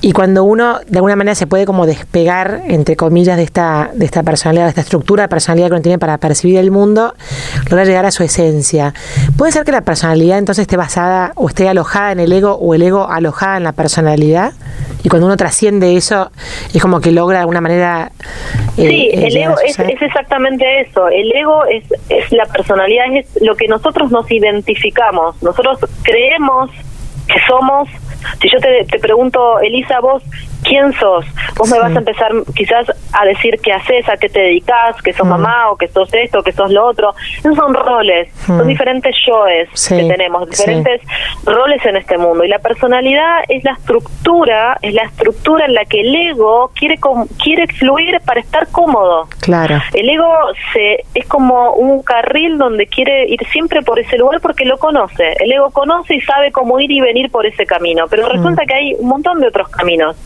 y 0.00 0.12
cuando 0.12 0.44
uno 0.44 0.80
de 0.86 0.96
alguna 0.98 1.16
manera 1.16 1.34
se 1.34 1.46
puede 1.46 1.66
como 1.66 1.84
despegar, 1.84 2.62
entre 2.66 2.96
comillas, 2.96 3.36
de 3.36 3.42
esta, 3.42 3.90
de 3.92 4.06
esta 4.06 4.22
personalidad, 4.22 4.64
de 4.64 4.70
esta 4.70 4.80
estructura 4.80 5.24
de 5.24 5.28
personalidad 5.28 5.68
que 5.68 5.74
uno 5.74 5.82
tiene 5.82 5.98
para 5.98 6.16
percibir 6.16 6.56
el 6.56 6.70
mundo, 6.70 7.14
logra 7.68 7.84
llegar 7.84 8.06
a 8.06 8.10
su 8.10 8.22
esencia. 8.22 8.94
¿Puede 9.36 9.52
ser 9.52 9.64
que 9.64 9.72
la 9.72 9.82
personalidad 9.82 10.38
entonces 10.38 10.62
esté 10.62 10.78
basada 10.78 11.32
o 11.34 11.48
esté 11.48 11.68
alojada 11.68 12.12
en 12.12 12.20
el 12.20 12.32
ego 12.32 12.54
o 12.54 12.74
el 12.74 12.82
ego 12.82 13.10
alojada 13.10 13.58
en 13.58 13.64
la 13.64 13.72
personalidad? 13.72 14.54
Y 15.02 15.08
cuando 15.08 15.26
uno 15.26 15.36
trasciende 15.36 15.96
eso, 15.96 16.32
es 16.74 16.82
como 16.82 17.00
que 17.00 17.12
logra 17.12 17.38
de 17.38 17.40
alguna 17.42 17.60
manera... 17.60 18.10
Eh, 18.76 18.88
sí, 18.88 19.10
eh, 19.12 19.26
el 19.28 19.36
ego 19.36 19.54
es, 19.64 19.78
exactamente 19.78 20.80
eso. 20.80 20.85
El 21.12 21.34
ego 21.34 21.64
es, 21.66 21.84
es 22.08 22.32
la 22.32 22.46
personalidad, 22.46 23.06
es 23.14 23.26
lo 23.42 23.54
que 23.56 23.68
nosotros 23.68 24.10
nos 24.10 24.30
identificamos. 24.30 25.42
Nosotros 25.42 25.78
creemos 26.02 26.70
que 27.26 27.40
somos... 27.46 27.88
Si 28.40 28.48
yo 28.50 28.58
te, 28.58 28.84
te 28.84 28.98
pregunto, 28.98 29.60
Elisa, 29.60 30.00
vos, 30.00 30.22
quién 30.66 30.92
sos. 30.94 31.24
Vos 31.56 31.70
me 31.70 31.78
vas 31.78 31.94
a 31.94 31.98
empezar 31.98 32.30
quizás 32.54 32.86
a 33.12 33.24
decir 33.24 33.58
qué 33.62 33.72
haces, 33.72 34.08
a 34.08 34.16
qué 34.16 34.28
te 34.28 34.40
dedicas, 34.40 35.00
que 35.02 35.12
sos 35.12 35.26
mamá 35.26 35.70
o 35.70 35.76
que 35.76 35.88
sos 35.88 36.12
esto, 36.12 36.42
que 36.42 36.52
sos 36.52 36.70
lo 36.70 36.86
otro. 36.86 37.14
Esos 37.38 37.54
son 37.54 37.74
roles, 37.74 38.28
son 38.46 38.66
diferentes 38.66 39.14
yoes 39.26 39.68
que 39.88 40.04
tenemos, 40.04 40.48
diferentes 40.48 41.00
roles 41.44 41.84
en 41.86 41.96
este 41.96 42.18
mundo. 42.18 42.44
Y 42.44 42.48
la 42.48 42.58
personalidad 42.58 43.44
es 43.48 43.64
la 43.64 43.72
estructura, 43.72 44.78
es 44.82 44.92
la 44.94 45.04
estructura 45.04 45.66
en 45.66 45.74
la 45.74 45.84
que 45.84 46.00
el 46.00 46.14
ego 46.14 46.70
quiere 46.74 46.98
quiere 47.42 47.66
fluir 47.68 48.20
para 48.24 48.40
estar 48.40 48.68
cómodo. 48.70 49.28
Claro. 49.40 49.80
El 49.92 50.08
ego 50.10 50.26
se 50.72 51.04
es 51.14 51.26
como 51.26 51.72
un 51.72 52.02
carril 52.02 52.58
donde 52.58 52.86
quiere 52.86 53.28
ir 53.28 53.40
siempre 53.52 53.82
por 53.82 53.98
ese 53.98 54.18
lugar 54.18 54.40
porque 54.40 54.64
lo 54.64 54.78
conoce. 54.78 55.34
El 55.40 55.52
ego 55.52 55.70
conoce 55.70 56.16
y 56.16 56.20
sabe 56.20 56.50
cómo 56.52 56.78
ir 56.80 56.90
y 56.90 57.00
venir 57.00 57.30
por 57.30 57.46
ese 57.46 57.66
camino, 57.66 58.06
pero 58.08 58.28
resulta 58.28 58.64
que 58.66 58.74
hay 58.74 58.94
un 58.98 59.08
montón 59.08 59.40
de 59.40 59.48
otros 59.48 59.68
caminos. 59.68 60.16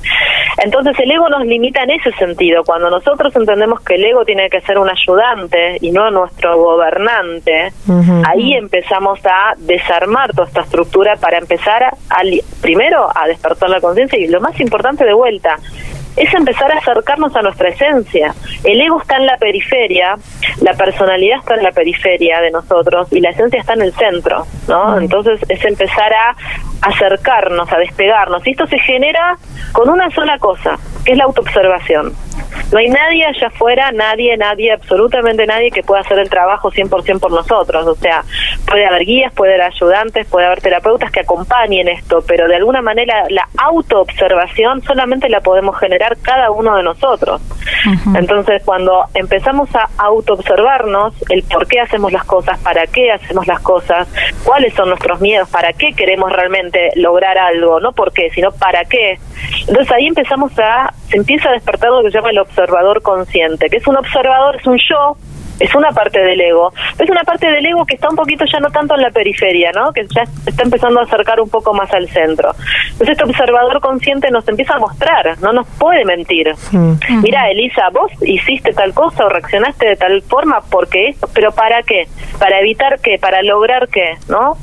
Entonces 0.62 0.98
el 0.98 1.10
ego 1.10 1.28
nos 1.28 1.44
limita 1.46 1.82
en 1.82 1.90
ese 1.90 2.12
sentido. 2.12 2.62
Cuando 2.64 2.90
nosotros 2.90 3.34
entendemos 3.34 3.80
que 3.80 3.94
el 3.94 4.04
ego 4.04 4.24
tiene 4.24 4.48
que 4.50 4.60
ser 4.62 4.78
un 4.78 4.88
ayudante 4.88 5.78
y 5.80 5.90
no 5.90 6.10
nuestro 6.10 6.56
gobernante, 6.58 7.72
ahí 8.24 8.54
empezamos 8.54 9.18
a 9.24 9.54
desarmar 9.58 10.32
toda 10.32 10.48
esta 10.48 10.60
estructura 10.62 11.16
para 11.16 11.38
empezar 11.38 11.84
a, 11.84 11.92
primero 12.60 13.08
a 13.14 13.26
despertar 13.26 13.70
la 13.70 13.80
conciencia 13.80 14.18
y 14.18 14.28
lo 14.28 14.40
más 14.40 14.58
importante 14.60 15.04
de 15.04 15.14
vuelta, 15.14 15.56
es 16.16 16.32
empezar 16.34 16.70
a 16.72 16.78
acercarnos 16.78 17.34
a 17.36 17.42
nuestra 17.42 17.68
esencia. 17.68 18.34
El 18.64 18.80
ego 18.80 19.00
está 19.00 19.16
en 19.16 19.26
la 19.26 19.36
periferia, 19.36 20.16
la 20.60 20.74
personalidad 20.74 21.38
está 21.38 21.54
en 21.54 21.62
la 21.62 21.72
periferia 21.72 22.40
de 22.40 22.50
nosotros 22.50 23.08
y 23.12 23.20
la 23.20 23.30
esencia 23.30 23.60
está 23.60 23.74
en 23.74 23.82
el 23.82 23.92
centro, 23.94 24.46
¿no? 24.68 24.98
Entonces 24.98 25.40
es 25.48 25.64
empezar 25.64 26.12
a 26.12 26.36
acercarnos, 26.82 27.72
a 27.72 27.78
despegarnos. 27.78 28.46
Y 28.46 28.50
esto 28.50 28.66
se 28.66 28.78
genera 28.78 29.36
con 29.72 29.88
una 29.88 30.10
sola 30.10 30.38
cosa, 30.38 30.78
que 31.04 31.12
es 31.12 31.18
la 31.18 31.24
autoobservación. 31.24 32.12
No 32.72 32.78
hay 32.78 32.88
nadie 32.88 33.26
allá 33.26 33.48
afuera, 33.48 33.90
nadie, 33.90 34.37
nadie, 34.37 34.72
absolutamente 34.72 35.44
nadie 35.46 35.70
que 35.70 35.83
pueda 35.83 36.02
hacer 36.02 36.18
el 36.20 36.30
trabajo 36.30 36.70
100% 36.70 37.18
por 37.18 37.33
nosotros. 37.33 37.87
O 37.87 37.94
sea, 37.96 38.22
puede 38.66 38.87
haber 38.87 39.04
guías, 39.04 39.33
puede 39.33 39.54
haber 39.54 39.66
ayudantes, 39.72 40.26
puede 40.28 40.46
haber 40.46 40.61
terapeutas 40.61 41.11
que 41.11 41.20
acompañen 41.20 41.88
esto, 41.88 42.22
pero 42.26 42.46
de 42.46 42.56
alguna 42.56 42.80
manera 42.80 43.24
la 43.28 43.48
autoobservación 43.56 44.83
solamente 44.83 45.28
la 45.28 45.40
podemos 45.40 45.76
generar 45.78 46.16
cada 46.22 46.50
uno 46.50 46.76
de 46.76 46.85
nosotros. 46.85 47.42
Entonces, 48.14 48.62
cuando 48.64 49.04
empezamos 49.14 49.74
a 49.74 49.88
autoobservarnos, 49.98 51.14
el 51.30 51.42
por 51.42 51.66
qué 51.66 51.80
hacemos 51.80 52.12
las 52.12 52.24
cosas, 52.24 52.59
para 52.61 52.87
qué 52.87 53.11
hacemos 53.11 53.46
las 53.46 53.61
cosas, 53.61 54.09
cuáles 54.44 54.74
son 54.74 54.90
nuestros 54.90 55.20
miedos, 55.20 55.48
para 55.48 55.72
qué 55.72 55.92
queremos 55.92 56.33
realmente 56.33 56.90
lograr 56.96 57.37
algo, 57.37 57.80
no 57.80 57.92
por 57.92 58.12
qué, 58.12 58.30
sino 58.30 58.52
para 58.52 58.85
qué. 58.85 59.18
Entonces 59.66 59.90
ahí 59.92 60.06
empezamos 60.06 60.52
a, 60.59 60.92
se 61.09 61.16
empieza 61.16 61.48
a 61.48 61.52
despertar 61.52 61.90
lo 61.90 62.02
que 62.02 62.11
se 62.11 62.18
llama 62.18 62.30
el 62.30 62.38
observador 62.38 62.59
consciente, 63.02 63.68
que 63.68 63.78
es 63.78 63.86
un 63.86 63.96
observador, 63.96 64.56
es 64.56 64.66
un 64.66 64.78
yo, 64.78 65.16
es 65.60 65.74
una 65.74 65.90
parte 65.92 66.18
del 66.18 66.40
ego, 66.40 66.72
pero 66.96 67.04
es 67.04 67.10
una 67.10 67.22
parte 67.22 67.48
del 67.48 67.64
ego 67.64 67.84
que 67.84 67.94
está 67.94 68.08
un 68.08 68.16
poquito 68.16 68.44
ya 68.50 68.58
no 68.60 68.70
tanto 68.70 68.94
en 68.94 69.02
la 69.02 69.10
periferia, 69.10 69.70
¿no? 69.72 69.92
Que 69.92 70.06
ya 70.14 70.22
está 70.46 70.62
empezando 70.62 71.00
a 71.00 71.04
acercar 71.04 71.40
un 71.40 71.50
poco 71.50 71.74
más 71.74 71.92
al 71.92 72.08
centro. 72.08 72.52
Entonces 72.92 73.10
este 73.10 73.24
observador 73.24 73.80
consciente 73.80 74.30
nos 74.30 74.48
empieza 74.48 74.74
a 74.74 74.78
mostrar, 74.78 75.38
no 75.40 75.52
nos 75.52 75.66
puede 75.78 76.04
mentir. 76.04 76.54
Mm. 76.72 76.94
Mira, 77.22 77.50
Elisa, 77.50 77.90
vos 77.92 78.10
hiciste 78.22 78.72
tal 78.72 78.94
cosa 78.94 79.26
o 79.26 79.28
reaccionaste 79.28 79.86
de 79.86 79.96
tal 79.96 80.22
forma 80.22 80.60
porque 80.70 81.08
esto, 81.08 81.28
pero 81.34 81.52
¿para 81.52 81.82
qué? 81.82 82.08
Para 82.38 82.60
evitar 82.60 82.98
qué, 83.00 83.18
para 83.18 83.42
lograr 83.42 83.88
qué, 83.88 84.16
¿no? 84.28 84.56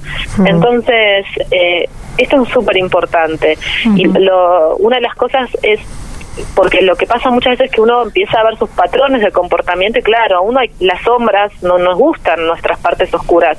Entonces, 0.46 1.26
eh, 1.52 1.88
esto 2.18 2.42
es 2.42 2.50
súper 2.50 2.78
importante. 2.78 3.58
Y 3.96 4.06
lo, 4.06 4.76
una 4.78 4.96
de 4.96 5.04
las 5.04 5.16
cosas 5.16 5.50
es 5.62 5.80
porque 6.56 6.82
lo 6.82 6.96
que 6.96 7.06
pasa 7.06 7.30
muchas 7.30 7.52
veces 7.52 7.66
es 7.68 7.72
que 7.72 7.82
uno 7.82 8.04
empieza 8.04 8.40
a 8.40 8.44
ver 8.44 8.58
sus 8.58 8.70
patrones 8.70 9.22
de 9.22 9.32
comportamiento 9.32 10.00
y 10.00 10.02
claro, 10.02 10.38
a 10.38 10.42
uno 10.42 10.60
hay, 10.60 10.72
las 10.80 11.02
sombras 11.02 11.52
no 11.62 11.78
nos 11.78 11.98
gustan 11.98 12.46
nuestras 12.46 12.80
partes 12.80 13.14
oscuras, 13.14 13.58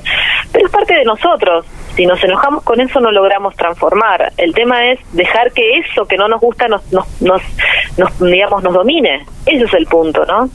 pero 0.51 0.65
es 0.65 0.71
parte 0.71 0.95
de 0.95 1.05
nosotros. 1.05 1.65
Si 1.95 2.05
nos 2.05 2.23
enojamos 2.23 2.63
con 2.63 2.79
eso 2.79 2.99
no 2.99 3.11
logramos 3.11 3.55
transformar. 3.55 4.31
El 4.37 4.53
tema 4.53 4.91
es 4.91 4.99
dejar 5.11 5.51
que 5.51 5.79
eso 5.79 6.05
que 6.05 6.17
no 6.17 6.27
nos 6.27 6.39
gusta 6.39 6.67
nos, 6.67 6.81
nos, 6.91 7.07
nos, 7.19 8.19
digamos, 8.19 8.63
nos 8.63 8.73
domine. 8.73 9.25
Ese 9.45 9.65
es 9.65 9.73
el 9.73 9.85
punto, 9.85 10.23
¿no? 10.25 10.49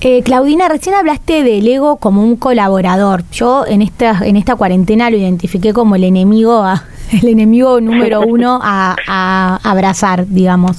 eh, 0.00 0.22
Claudina, 0.22 0.68
recién 0.68 0.94
hablaste 0.94 1.42
del 1.42 1.66
ego 1.66 1.96
como 1.96 2.22
un 2.22 2.36
colaborador. 2.36 3.22
Yo 3.30 3.64
en 3.66 3.80
esta, 3.80 4.20
en 4.24 4.36
esta 4.36 4.56
cuarentena 4.56 5.08
lo 5.10 5.16
identifiqué 5.16 5.72
como 5.72 5.94
el 5.94 6.04
enemigo 6.04 6.62
a, 6.62 6.84
el 7.12 7.28
enemigo 7.28 7.80
número 7.80 8.20
uno 8.26 8.60
a, 8.62 9.58
abrazar, 9.62 10.26
digamos. 10.26 10.76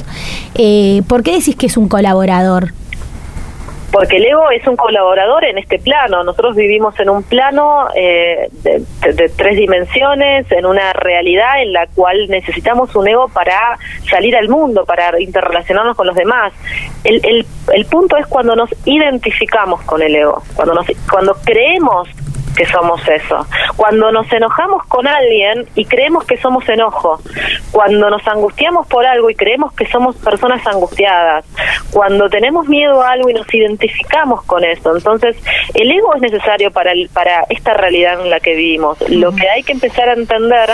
Eh, 0.56 1.02
¿Por 1.08 1.24
qué 1.24 1.34
decís 1.34 1.56
que 1.56 1.68
es 1.68 1.78
un 1.78 1.88
colaborador? 1.88 2.74
porque 3.94 4.18
el 4.18 4.26
ego 4.26 4.50
es 4.50 4.66
un 4.66 4.76
colaborador 4.76 5.46
en 5.46 5.60
este 5.60 5.78
plano. 5.78 6.24
Nosotros 6.24 6.56
vivimos 6.56 7.00
en 7.00 7.12
un 7.12 7.22
plano 7.22 7.86
eh, 7.96 8.50
de, 8.64 9.30
tres 9.38 9.56
dimensiones, 9.56 10.52
en 10.52 10.66
una 10.66 10.94
realidad 10.94 11.62
en 11.62 11.74
la 11.74 11.86
cual 11.86 12.28
necesitamos 12.28 12.96
un 12.96 13.08
ego 13.08 13.28
para 13.28 13.78
salir 14.10 14.36
al 14.36 14.50
mundo, 14.50 14.84
para 14.84 15.22
interrelacionarnos 15.22 15.96
con 15.96 16.08
los 16.08 16.16
demás. 16.16 16.54
El, 17.04 17.24
el, 17.24 17.46
el 17.72 17.86
punto 17.86 18.18
es 18.18 18.26
cuando 18.26 18.56
nos 18.56 18.72
identificamos 18.86 19.84
con 19.84 20.02
el 20.02 20.16
ego, 20.16 20.42
cuando, 20.56 20.74
nos, 20.74 20.88
cuando 21.08 21.36
creemos 21.46 22.10
que 22.56 22.66
somos 22.66 23.02
eso. 23.08 23.46
Cuando 23.76 24.12
nos 24.12 24.32
enojamos 24.32 24.86
con 24.86 25.08
alguien 25.08 25.66
y 25.76 25.86
creemos 25.86 26.26
que 26.26 26.38
somos 26.38 26.68
enojo, 26.70 27.20
cuando 27.72 28.10
nos 28.10 28.26
angustiamos 28.28 28.88
por 28.88 29.06
algo 29.06 29.30
y 29.30 29.36
creemos 29.36 29.74
que 29.74 29.86
somos 29.88 30.16
personas 30.18 30.66
angustiadas, 30.68 31.46
cuando 31.92 32.30
tenemos 32.30 32.68
miedo 32.68 33.02
a 33.02 33.12
algo 33.12 33.30
y 33.30 33.34
nos 33.34 33.52
identificamos 33.54 34.44
con 34.44 34.64
eso. 34.64 34.96
Entonces, 34.96 35.36
el 35.74 35.92
ego 35.92 36.16
es 36.16 36.22
necesario 36.22 36.72
para 36.72 36.92
el, 36.92 37.10
para 37.10 37.46
esta 37.50 37.74
realidad 37.74 38.22
en 38.22 38.30
la 38.30 38.40
que 38.40 38.56
vivimos. 38.56 38.98
Lo 39.10 39.34
que 39.34 39.50
hay 39.50 39.64
que 39.64 39.74
empezar 39.74 40.10
a 40.10 40.14
entender 40.14 40.72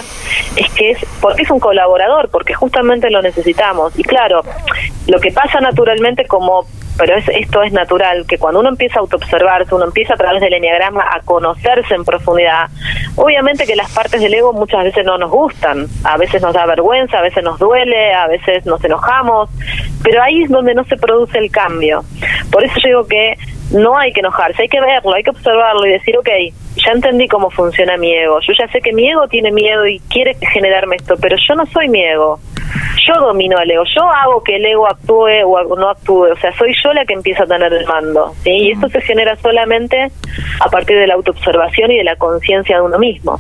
es 0.56 0.70
que 0.72 0.92
es 0.92 1.06
porque 1.22 1.44
es 1.44 1.52
un 1.52 1.60
colaborador, 1.60 2.30
porque 2.30 2.54
justamente 2.54 3.10
lo 3.10 3.22
necesitamos. 3.22 3.98
Y 3.98 4.04
claro, 4.04 4.42
lo 5.08 5.20
que 5.20 5.32
pasa 5.32 5.60
naturalmente 5.60 6.26
como 6.26 6.66
pero 7.00 7.16
es, 7.16 7.26
esto 7.30 7.64
es 7.64 7.72
natural, 7.72 8.26
que 8.28 8.38
cuando 8.38 8.60
uno 8.60 8.68
empieza 8.68 9.00
a 9.00 9.02
autoobservarse, 9.02 9.74
uno 9.74 9.86
empieza 9.86 10.16
a 10.16 10.18
través 10.18 10.42
del 10.42 10.54
enneagrama 10.54 11.02
a 11.10 11.22
conocerse 11.22 11.96
en 11.96 12.04
profundidad, 12.04 12.68
obviamente 13.16 13.66
que 13.66 13.78
las 13.78 13.90
partes 13.92 14.20
del 14.20 14.34
ego 14.34 14.52
muchas 14.52 14.84
veces 14.84 15.06
no 15.06 15.18
nos 15.18 15.32
gustan, 15.32 15.88
a 16.04 16.18
veces 16.18 16.42
nos 16.42 16.54
da 16.54 16.66
vergüenza, 16.66 17.20
a 17.20 17.22
veces 17.22 17.42
nos 17.42 17.58
duele, 17.58 18.14
a 18.14 18.28
veces 18.28 18.66
nos 18.66 18.84
enojamos, 18.84 19.50
pero 20.04 20.22
ahí 20.22 20.44
es 20.44 20.50
donde 20.50 20.76
no 20.76 20.84
se 20.84 20.98
produce 20.98 21.38
el 21.38 21.50
cambio. 21.50 22.04
Por 22.52 22.66
eso 22.66 22.76
yo 22.84 22.90
digo 22.90 23.08
que 23.08 23.38
no 23.72 23.98
hay 23.98 24.12
que 24.12 24.20
enojarse, 24.20 24.64
hay 24.64 24.68
que 24.68 24.82
verlo, 24.82 25.14
hay 25.14 25.24
que 25.24 25.30
observarlo 25.30 25.86
y 25.86 25.92
decir, 25.92 26.18
ok, 26.18 26.30
ya 26.76 26.92
entendí 26.92 27.30
cómo 27.30 27.50
funciona 27.50 27.96
mi 27.96 28.14
ego, 28.14 28.40
yo 28.42 28.52
ya 28.60 28.68
sé 28.74 28.82
que 28.82 28.92
mi 28.92 29.10
ego 29.10 29.26
tiene 29.30 29.52
miedo 29.54 29.88
y 29.88 30.00
quiere 30.10 30.36
generarme 30.52 30.98
esto, 30.98 31.16
pero 31.22 31.38
yo 31.38 31.56
no 31.56 31.66
soy 31.68 31.88
mi 31.88 32.04
ego, 32.04 32.40
yo 33.08 33.14
domino 33.22 33.58
al 33.58 33.70
ego, 33.70 33.84
yo 33.96 34.04
hago 34.04 34.44
que 34.44 34.56
el 34.56 34.66
ego 34.66 34.88
actúe 34.88 35.44
o 35.46 35.76
no 35.76 35.90
actúe, 35.90 36.32
o 36.32 36.38
sea, 36.38 36.52
soy 36.58 36.74
yo 36.84 36.94
la 36.94 37.06
que 37.06 37.14
empieza 37.14 37.44
a 37.44 37.48
tener 37.48 37.72
el 37.74 37.86
mando, 37.86 38.34
¿sí? 38.44 38.52
Y 38.52 38.72
esto 38.72 38.90
se 38.90 39.02
genera 39.02 39.36
solamente 39.38 40.12
a 40.60 40.70
partir 40.70 40.98
de 40.98 41.08
la 41.08 41.16
autoobservación 41.16 41.92
y 41.92 41.98
de 41.98 42.04
la 42.04 42.16
conciencia 42.16 42.78
de 42.78 42.82
uno 42.82 43.00
mismo. 43.00 43.40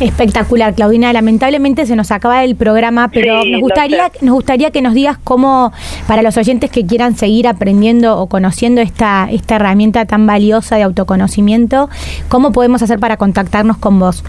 Espectacular, 0.00 0.74
Claudina. 0.74 1.12
Lamentablemente 1.12 1.84
se 1.84 1.94
nos 1.94 2.10
acaba 2.10 2.42
el 2.42 2.56
programa, 2.56 3.08
pero 3.12 3.44
nos 3.44 3.60
gustaría 3.60 4.10
nos 4.22 4.34
gustaría 4.34 4.70
que 4.70 4.80
nos 4.80 4.94
digas 4.94 5.18
cómo 5.22 5.72
para 6.08 6.22
los 6.22 6.38
oyentes 6.38 6.70
que 6.70 6.86
quieran 6.86 7.16
seguir 7.16 7.46
aprendiendo 7.46 8.18
o 8.18 8.26
conociendo 8.26 8.80
esta 8.80 9.28
esta 9.30 9.56
herramienta 9.56 10.06
tan 10.06 10.26
valiosa 10.26 10.76
de 10.76 10.84
autoconocimiento, 10.84 11.90
cómo 12.28 12.50
podemos 12.52 12.82
hacer 12.82 12.98
para 12.98 13.18
contactarnos 13.18 13.76
con 13.76 13.98
vos. 13.98 14.24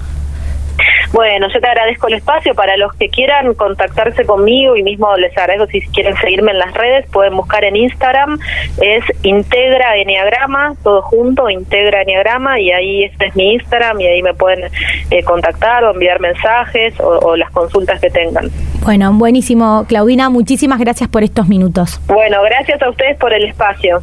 Bueno, 1.14 1.48
yo 1.54 1.60
te 1.60 1.68
agradezco 1.68 2.08
el 2.08 2.16
espacio. 2.16 2.56
Para 2.56 2.78
los 2.78 2.94
que 2.94 3.10
quieran 3.10 3.54
contactarse 3.54 4.26
conmigo 4.26 4.76
y 4.76 4.84
mismo 4.84 5.16
les 5.18 5.38
agradezco 5.38 5.68
si 5.68 5.82
quieren 5.82 6.16
seguirme 6.18 6.52
en 6.52 6.60
las 6.60 6.74
redes, 6.74 7.06
pueden 7.12 7.36
buscar 7.36 7.64
en 7.64 7.76
Instagram, 7.76 8.40
es 8.82 9.04
Integra 9.24 9.98
Enneagrama, 9.98 10.76
todo 10.84 11.02
junto, 11.02 11.50
Integra 11.50 12.02
Enneagrama, 12.02 12.60
y 12.60 12.72
ahí 12.72 13.04
este 13.04 13.28
es 13.28 13.36
mi 13.36 13.54
Instagram 13.54 14.00
y 14.00 14.08
ahí 14.08 14.22
me 14.22 14.34
pueden 14.34 14.72
eh, 15.10 15.24
contactar 15.24 15.84
o 15.84 15.92
enviar 15.92 16.20
mensajes 16.20 17.00
o, 17.00 17.20
o 17.20 17.36
las 17.36 17.50
consultas 17.52 18.00
que 18.00 18.10
tengan. 18.10 18.50
Bueno, 18.84 19.14
buenísimo, 19.14 19.86
Claudina, 19.88 20.30
muchísimas 20.30 20.80
gracias 20.80 21.10
por 21.10 21.24
estos 21.24 21.48
minutos. 21.48 22.00
Bueno, 22.08 22.42
gracias 22.44 22.82
a 22.82 22.90
ustedes 22.90 23.18
por 23.18 23.34
el 23.34 23.46
espacio. 23.46 24.02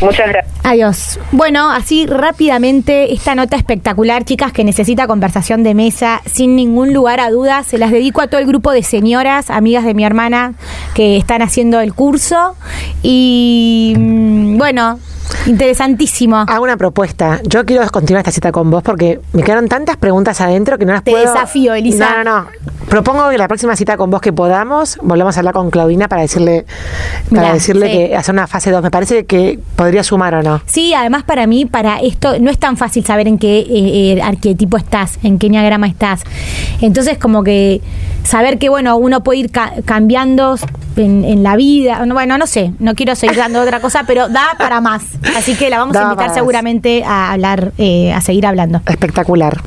Muchas 0.00 0.28
gracias. 0.28 0.54
Adiós. 0.64 1.20
Bueno, 1.30 1.70
así 1.70 2.06
rápidamente, 2.06 3.12
esta 3.12 3.34
nota 3.34 3.56
espectacular, 3.56 4.24
chicas, 4.24 4.52
que 4.52 4.64
necesita 4.64 5.06
conversación 5.06 5.62
de 5.62 5.74
mesa, 5.74 6.22
sin 6.26 6.56
ningún 6.56 6.92
lugar 6.92 7.20
a 7.20 7.30
dudas, 7.30 7.66
se 7.66 7.78
las 7.78 7.90
dedico 7.90 8.20
a 8.20 8.26
todo 8.26 8.40
el 8.40 8.46
grupo 8.46 8.72
de 8.72 8.82
señoras, 8.82 9.50
amigas 9.50 9.84
de 9.84 9.94
mi 9.94 10.04
hermana, 10.04 10.54
que 10.94 11.16
están 11.16 11.42
haciendo 11.42 11.80
el 11.80 11.94
curso. 11.94 12.56
Y 13.02 13.94
mm, 13.96 14.58
bueno, 14.58 14.98
Interesantísimo. 15.46 16.36
Hago 16.36 16.64
una 16.64 16.76
propuesta. 16.76 17.40
Yo 17.44 17.64
quiero 17.64 17.88
continuar 17.90 18.20
esta 18.20 18.30
cita 18.30 18.52
con 18.52 18.70
vos 18.70 18.82
porque 18.82 19.20
me 19.32 19.42
quedaron 19.42 19.68
tantas 19.68 19.96
preguntas 19.96 20.40
adentro 20.40 20.78
que 20.78 20.84
no 20.84 20.92
las 20.92 21.04
Te 21.04 21.10
puedo. 21.10 21.32
desafío, 21.32 21.74
Elisa. 21.74 22.22
No, 22.22 22.24
no, 22.24 22.40
no. 22.42 22.48
Propongo 22.92 23.30
que 23.30 23.38
la 23.38 23.48
próxima 23.48 23.74
cita 23.74 23.96
con 23.96 24.10
vos 24.10 24.20
que 24.20 24.34
podamos, 24.34 24.98
volvamos 25.02 25.34
a 25.34 25.40
hablar 25.40 25.54
con 25.54 25.70
Claudina 25.70 26.08
para 26.08 26.20
decirle, 26.20 26.66
para 27.30 27.40
Mirá, 27.44 27.54
decirle 27.54 27.86
sí. 27.86 27.92
que 27.96 28.16
hacer 28.16 28.34
una 28.34 28.46
fase 28.46 28.70
2. 28.70 28.82
Me 28.82 28.90
parece 28.90 29.24
que 29.24 29.58
podría 29.76 30.04
sumar 30.04 30.34
o 30.34 30.42
no. 30.42 30.60
Sí, 30.66 30.92
además 30.92 31.22
para 31.22 31.46
mí, 31.46 31.64
para 31.64 32.00
esto, 32.00 32.38
no 32.38 32.50
es 32.50 32.58
tan 32.58 32.76
fácil 32.76 33.02
saber 33.02 33.28
en 33.28 33.38
qué 33.38 33.60
eh, 33.60 33.66
eh, 34.18 34.20
arquetipo 34.22 34.76
estás, 34.76 35.18
en 35.22 35.38
qué 35.38 35.46
enneagrama 35.46 35.86
estás. 35.86 36.20
Entonces, 36.82 37.16
como 37.16 37.42
que 37.42 37.80
saber 38.24 38.58
que, 38.58 38.68
bueno, 38.68 38.98
uno 38.98 39.22
puede 39.22 39.38
ir 39.38 39.50
ca- 39.50 39.72
cambiando 39.86 40.56
en, 40.96 41.24
en 41.24 41.42
la 41.42 41.56
vida. 41.56 42.04
No, 42.04 42.12
Bueno, 42.12 42.36
no 42.36 42.46
sé, 42.46 42.72
no 42.78 42.94
quiero 42.94 43.14
seguir 43.14 43.38
dando 43.38 43.62
otra 43.62 43.80
cosa, 43.80 44.04
pero 44.06 44.28
da 44.28 44.48
para 44.58 44.82
más. 44.82 45.02
Así 45.34 45.54
que 45.54 45.70
la 45.70 45.78
vamos 45.78 45.94
Da 45.94 46.00
a 46.02 46.04
invitar 46.12 46.34
seguramente 46.34 47.04
a 47.06 47.32
hablar, 47.32 47.72
eh, 47.78 48.12
a 48.12 48.20
seguir 48.20 48.44
hablando. 48.44 48.82
Espectacular. 48.86 49.58